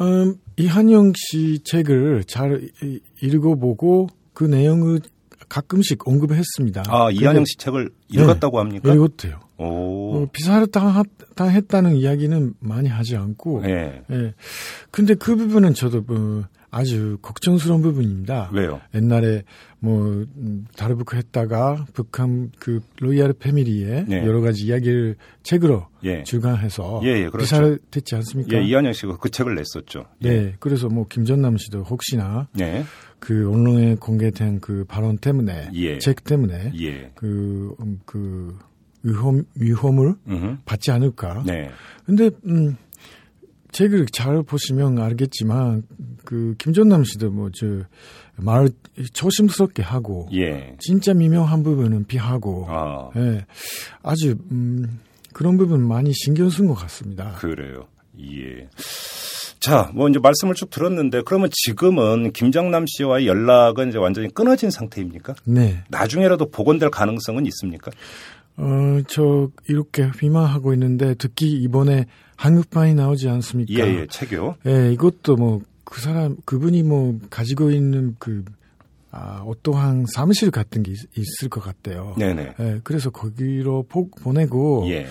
[0.00, 5.00] 음, 이한영 씨 책을 잘 이- 읽어보고 그 내용을
[5.52, 6.84] 가끔씩 언급했습니다.
[6.88, 8.94] 아, 이한영 씨 책을 읽었다고 합니까?
[8.94, 9.38] 읽었대요.
[9.58, 10.22] 오.
[10.22, 11.02] 어, 비사를 당,
[11.36, 13.62] 당했다는 이야기는 많이 하지 않고.
[13.66, 14.02] 예.
[14.10, 14.34] 예.
[14.90, 18.48] 근데 그 부분은 저도 뭐 아주 걱정스러운 부분입니다.
[18.54, 18.80] 왜요?
[18.94, 19.42] 옛날에
[19.78, 24.26] 뭐 음, 다르부크 했다가 북한 그 로이ヤル패밀리의 네.
[24.26, 26.22] 여러 가지 이야기를 책으로 예.
[26.22, 27.40] 출간해서 예, 예, 그렇죠.
[27.40, 28.56] 비사를 됐지 않습니까?
[28.56, 30.06] 예, 이한영 씨가 그 책을 냈었죠.
[30.20, 32.84] 네, 그래서 뭐 김전남 씨도 혹시나 네.
[33.22, 35.98] 그 언론에 공개된 그 발언 때문에 예.
[35.98, 37.12] 책 때문에 예.
[37.14, 38.58] 그, 음, 그
[39.04, 40.56] 위험 위험을 음흠.
[40.64, 41.44] 받지 않을까?
[41.46, 41.70] 네.
[42.04, 42.76] 근데 음
[43.70, 45.84] 책을 잘 보시면 알겠지만
[46.24, 47.86] 그 김전남 씨도 뭐 저
[48.36, 48.68] 말
[49.12, 50.76] 조심스럽게 하고 예.
[50.78, 53.44] 진짜 미묘한 부분은 비하고 아, 예,
[54.02, 55.00] 아주 음
[55.32, 57.32] 그런 부분 많이 신경 쓴 것 같습니다.
[57.38, 57.86] 그래요.
[58.20, 58.68] 예.
[59.62, 65.34] 자, 뭐 이제 말씀을 쭉 들었는데 그러면 지금은 김정남 씨와의 연락은 이제 완전히 끊어진 상태입니까?
[65.44, 65.84] 네.
[65.88, 67.90] 나중에라도 복원될 가능성은 있습니까?
[68.56, 72.06] 어, 저 이렇게 비만하고 있는데 특히 이번에
[72.36, 73.72] 한국판이 나오지 않습니까?
[73.72, 74.56] 예, 예, 책이요.
[74.66, 78.46] 예, 이것도 뭐 그 사람 그분이 뭐 가지고 있는 그
[79.14, 82.14] 아, 어떠한 사무실 같은 게 있, 을것 같대요.
[82.16, 82.54] 네네.
[82.58, 85.06] 예, 그래서 거기로 보, 보내고 예.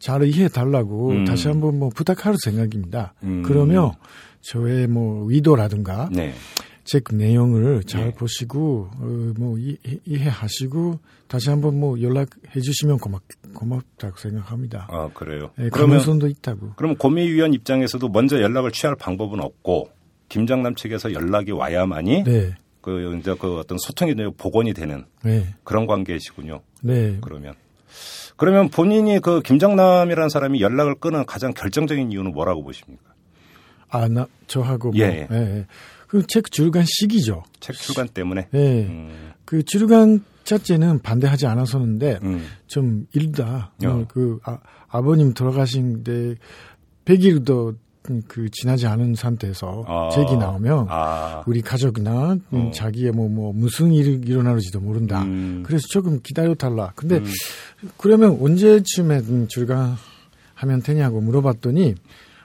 [0.00, 1.24] 잘 이해해 달라고 음.
[1.24, 3.14] 다시 한번 뭐 부탁할 생각입니다.
[3.22, 3.42] 음.
[3.42, 3.92] 그러면
[4.40, 6.34] 저의 뭐 의도라든가 네.
[6.82, 8.10] 책 내용을 잘 예.
[8.10, 9.78] 보시고 어, 뭐 이,
[10.08, 10.98] 해하시고
[11.28, 13.22] 다시 한번 뭐 연락해 주시면 고맙
[13.54, 14.88] 고맙다고 생각합니다.
[14.90, 15.50] 아, 그래요.
[15.60, 16.72] 예, 그러면 가능성도 있다고.
[16.74, 19.90] 그럼 고미위원 입장에서도 먼저 연락을 취할 방법은 없고
[20.28, 22.54] 김장남 측에서 연락이 와야만이 네,
[22.84, 26.60] 그 이제 그 어떤 소통이 되고 복원이 되는 네, 그런 관계이시군요.
[26.82, 27.16] 네.
[27.22, 27.54] 그러면
[28.36, 33.14] 그러면 본인이 그 김정남이라는 사람이 연락을 끊은 가장 결정적인 이유는 뭐라고 보십니까?
[33.88, 35.36] 아, 나 저하고 뭐, 예, 예, 예.
[35.36, 35.66] 예.
[36.08, 37.44] 그책 출간 시기죠.
[37.58, 38.48] 책 출간 때문에.
[38.52, 38.84] 예.
[38.84, 43.72] 음, 그 출간 자체는 반대하지 않았었는데 음, 좀 일다.
[43.82, 43.88] 어.
[43.88, 44.58] 어, 그 아,
[44.88, 46.34] 아버님 돌아가신 데
[47.06, 47.76] 100일도
[48.28, 50.10] 그 지나지 않은 상태에서 아.
[50.14, 52.70] 책이 나오면 아, 우리 가족이나 음, 어.
[52.70, 55.22] 자기의 뭐, 뭐 무슨 일이 일어날지도 모른다.
[55.22, 55.62] 음.
[55.64, 56.92] 그래서 조금 기다려 달라.
[56.96, 57.24] 근데 음.
[57.96, 61.94] 그러면 언제쯤에 음, 출간하면 되냐고 물어봤더니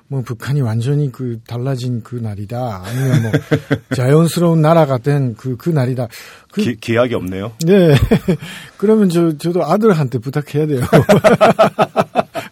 [0.07, 2.81] 뭐 북한이 완전히 그 달라진 그 날이다.
[2.83, 3.31] 아니면 뭐
[3.95, 6.07] 자연스러운 나라가 된 그그 날이다.
[6.51, 7.51] 그 기, 기약이 없네요.
[7.65, 7.95] 네.
[8.77, 10.81] 그러면 저 저도 아들한테 부탁해야 돼요.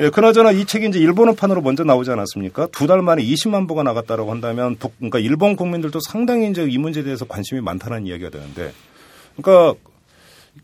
[0.00, 2.68] 예, 그나저나 이 책이 이제 일본어판으로 먼저 나오지 않았습니까?
[2.72, 7.02] 두 달 만에 20만 부가 나갔다라고 한다면, 북, 그러니까 일본 국민들도 상당히 이제 이 문제에
[7.02, 8.72] 대해서 관심이 많다는 이야기가 되는데,
[9.36, 9.78] 그러니까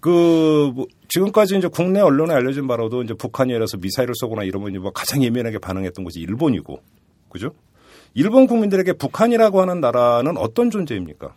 [0.00, 4.80] 그 뭐, 지금까지 이제 국내 언론에 알려진 바로도 이제 북한이 예를 들어서 미사일을 쏘거나 이러면
[4.80, 6.80] 뭐 가장 예민하게 반응했던 곳이 일본이고,
[7.28, 7.50] 그죠?
[8.14, 11.34] 일본 국민들에게 북한이라고 하는 나라는 어떤 존재입니까?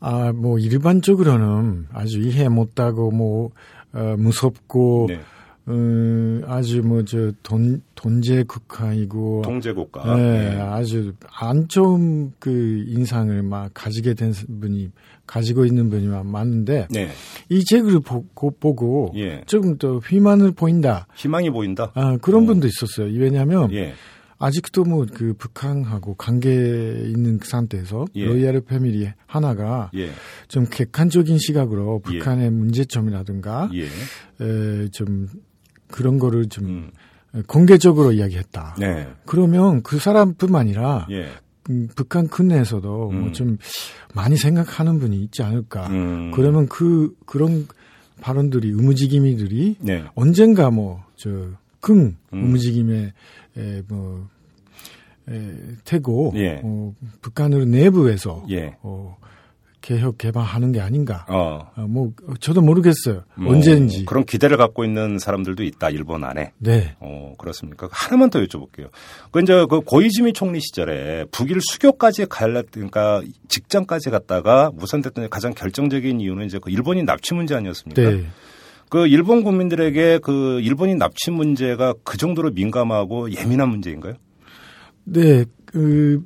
[0.00, 3.50] 아, 뭐 일반적으로는 아주 이해 못하고 뭐
[3.94, 5.20] 어, 무섭고 네.
[5.68, 10.14] 음, 아주 뭐 저 돈 돈제 국가이고 동제 국가.
[10.16, 10.60] 네, 네.
[10.60, 14.90] 아주 안 좋은 그 인상을 막 가지게 된 분이
[15.26, 17.08] 가지고 있는 분이 많은데 네.
[17.48, 19.42] 이 책을 보고 보고 예.
[19.46, 21.06] 조금 더 희망을 보인다.
[21.16, 21.92] 희망이 보인다.
[21.94, 22.46] 아, 그런 어.
[22.46, 23.06] 분도 있었어요.
[23.18, 23.94] 왜냐하면 예.
[24.38, 26.50] 아직도 뭐 그 북한하고 관계
[27.06, 28.26] 있는 상태에서 예.
[28.26, 30.10] 로이야ル패밀리 하나가 예.
[30.48, 32.18] 좀 객관적인 시각으로 예.
[32.18, 33.84] 북한의 문제점이라든가 예.
[33.84, 35.28] 에, 좀
[35.94, 36.90] 그런 거를 좀 음.
[37.46, 38.74] 공개적으로 이야기했다.
[38.80, 39.06] 네.
[39.26, 41.28] 그러면 그 사람뿐만 아니라 예.
[41.70, 43.20] 음, 북한 근내에서도 음.
[43.20, 43.58] 뭐좀
[44.12, 45.86] 많이 생각하는 분이 있지 않을까.
[45.86, 46.32] 음.
[46.32, 47.68] 그러면 그 그런
[48.20, 50.04] 발언들이 의무지기미들이 네.
[50.16, 51.36] 언젠가 뭐저큰
[51.90, 52.16] 음.
[52.32, 53.12] 의무지김에
[53.56, 54.28] 에, 뭐
[55.28, 56.60] 에, 태고 예.
[56.64, 56.92] 어,
[57.22, 58.76] 북한을 내부에서 예.
[58.82, 59.16] 어,
[59.84, 61.26] 개혁 개방하는 게 아닌가.
[61.28, 61.70] 어.
[61.76, 62.10] 어, 뭐
[62.40, 63.24] 저도 모르겠어요.
[63.34, 64.06] 뭐 언제인지.
[64.06, 66.52] 그런 기대를 갖고 있는 사람들도 있다 일본 안에.
[66.56, 66.96] 네.
[67.00, 67.90] 어 그렇습니까?
[67.92, 68.88] 하나만 더 여쭤볼게요.
[69.30, 76.18] 그 이제 그 고이즈미 총리 시절에 북일 수교까지 갈라 그러니까 직전까지 갔다가 무산됐던 가장 결정적인
[76.18, 78.02] 이유는 이제 그 일본인 납치 문제 아니었습니까?
[78.02, 78.24] 네.
[78.88, 84.14] 그 일본 국민들에게 그 일본인 납치 문제가 그 정도로 민감하고 예민한 문제인가요?
[85.04, 85.44] 네.
[85.66, 86.24] 그,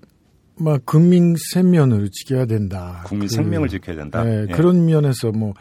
[0.60, 3.02] 막, 국민 생명을 지켜야 된다.
[3.06, 4.22] 국민 그, 생명을 지켜야 된다.
[4.24, 4.52] 네, 예.
[4.52, 5.54] 그런 면에서 뭐,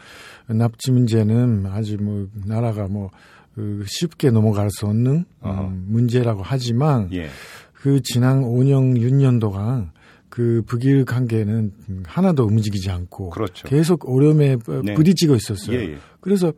[0.46, 3.10] 납치 문제는 아주 뭐, 나라가 뭐,
[3.54, 5.62] 그 쉽게 넘어갈 수 없는 어허.
[5.68, 7.28] 음, 문제라고 하지만, 예.
[7.74, 9.92] 그 지난 5년, 6년 동안
[10.28, 13.66] 그 북일 관계는 음, 하나도 움직이지 않고 그렇죠.
[13.68, 14.94] 계속 어려움에 부- 네.
[14.94, 15.76] 부딪히고 있었어요.
[15.76, 15.98] 예, 예.
[16.20, 16.52] 그래서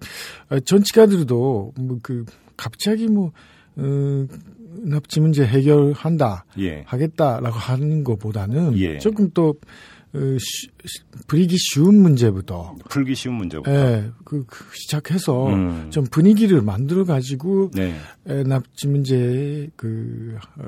[0.50, 2.24] 어, 정치가들도 뭐 그
[2.56, 3.32] 갑자기 뭐
[3.76, 4.26] 어,
[4.70, 6.84] 납치 문제 해결한다 예.
[6.86, 8.98] 하겠다라고 하는 것보다는 예.
[8.98, 9.54] 조금 또
[10.12, 10.68] 어, 쉬,
[11.28, 13.70] 불이기 쉬운 문제부터 풀기 쉬운 문제부터.
[13.70, 15.90] 예, 그, 그 시작해서 음.
[15.90, 17.94] 좀 분위기를 만들어 가지고 네.
[18.26, 20.64] 에, 납치 문제 그 어,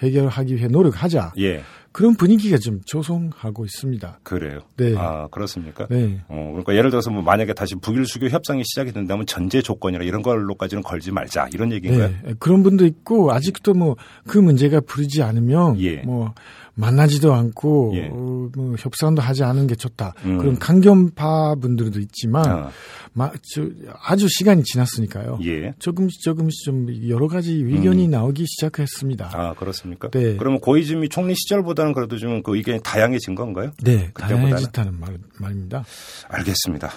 [0.00, 1.62] 해결하기 위해 노력하자 예.
[1.92, 4.20] 그런 분위기가 좀 조성하고 있습니다.
[4.22, 4.60] 그래요.
[4.76, 4.94] 네.
[4.96, 5.86] 아, 그렇습니까?
[5.88, 6.20] 네.
[6.28, 10.22] 어, 그러니까 예를 들어서 뭐 만약에 다시 북일 수교 협상이 시작이 된다면 전제 조건이나 이런
[10.22, 12.08] 걸로까지는 걸지 말자 이런 얘기인가요?
[12.22, 15.96] 네, 그런 분도 있고 아직도 뭐 그 문제가 풀리지 않으면 예.
[16.02, 16.34] 뭐
[16.78, 18.08] 만나지도 않고 예.
[18.12, 20.14] 어, 뭐 협상도 하지 않은 게 좋다.
[20.24, 20.38] 음.
[20.38, 22.70] 그런 강경파 분들도 있지만 아,
[23.12, 23.62] 마, 저,
[24.02, 25.40] 아주 시간이 지났으니까요.
[25.44, 25.74] 예.
[25.80, 29.30] 조금씩 조금씩 좀 여러 가지 의견이 나오기 시작했습니다.
[29.34, 30.08] 아, 그렇습니까?
[30.10, 30.36] 네.
[30.36, 33.72] 그러면 고이즈미 총리 시절보다는 그래도 좀 그 의견이 다양해진 건가요?
[33.82, 34.36] 네, 그때보다는?
[34.44, 35.84] 다양해졌다는 말, 말입니다.
[36.28, 36.90] 알겠습니다.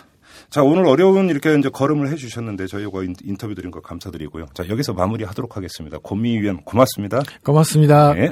[0.52, 4.46] 자, 오늘 어려운 이렇게 이제 걸음을 해 주셨는데 저희가 인- 인터뷰 드린 거 감사드리고요.
[4.54, 5.98] 자, 여기서 마무리 하도록 하겠습니다.
[6.00, 7.24] 권미 위원 고맙습니다.
[7.44, 8.14] 고맙습니다.
[8.14, 8.32] 네.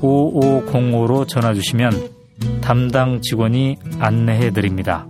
[0.00, 1.90] 733-5505로 전화 주시면
[2.60, 5.06] 담당 직원이 안내해 드립니다.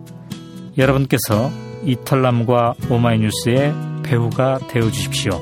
[0.77, 1.51] 여러분께서
[1.85, 5.41] 이털남과 오마이뉴스의 배우가 되어 주십시오.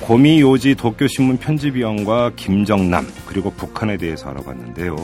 [0.00, 4.96] 고미요지 도쿄신문 편집위원과 김정남 그리고 북한에 대해서 알아봤는데요.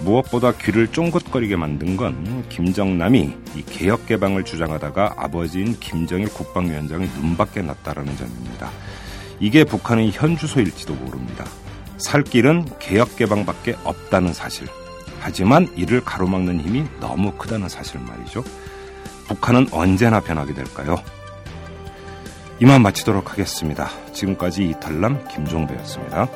[0.00, 8.16] 무엇보다 귀를 쫑긋거리게 만든 건 김정남이 이 개혁 개방을 주장하다가 아버지인 김정일 국방위원장이 눈밖에 났다라는
[8.16, 8.70] 점입니다.
[9.40, 11.44] 이게 북한의 현 주소일지도 모릅니다.
[11.98, 14.68] 살 길은 개혁 개방밖에 없다는 사실.
[15.20, 18.44] 하지만 이를 가로막는 힘이 너무 크다는 사실 말이죠.
[19.28, 20.96] 북한은 언제나 변하게 될까요?
[22.60, 23.90] 이만 마치도록 하겠습니다.
[24.12, 26.28] 지금까지 이탈남 김종배였습니다.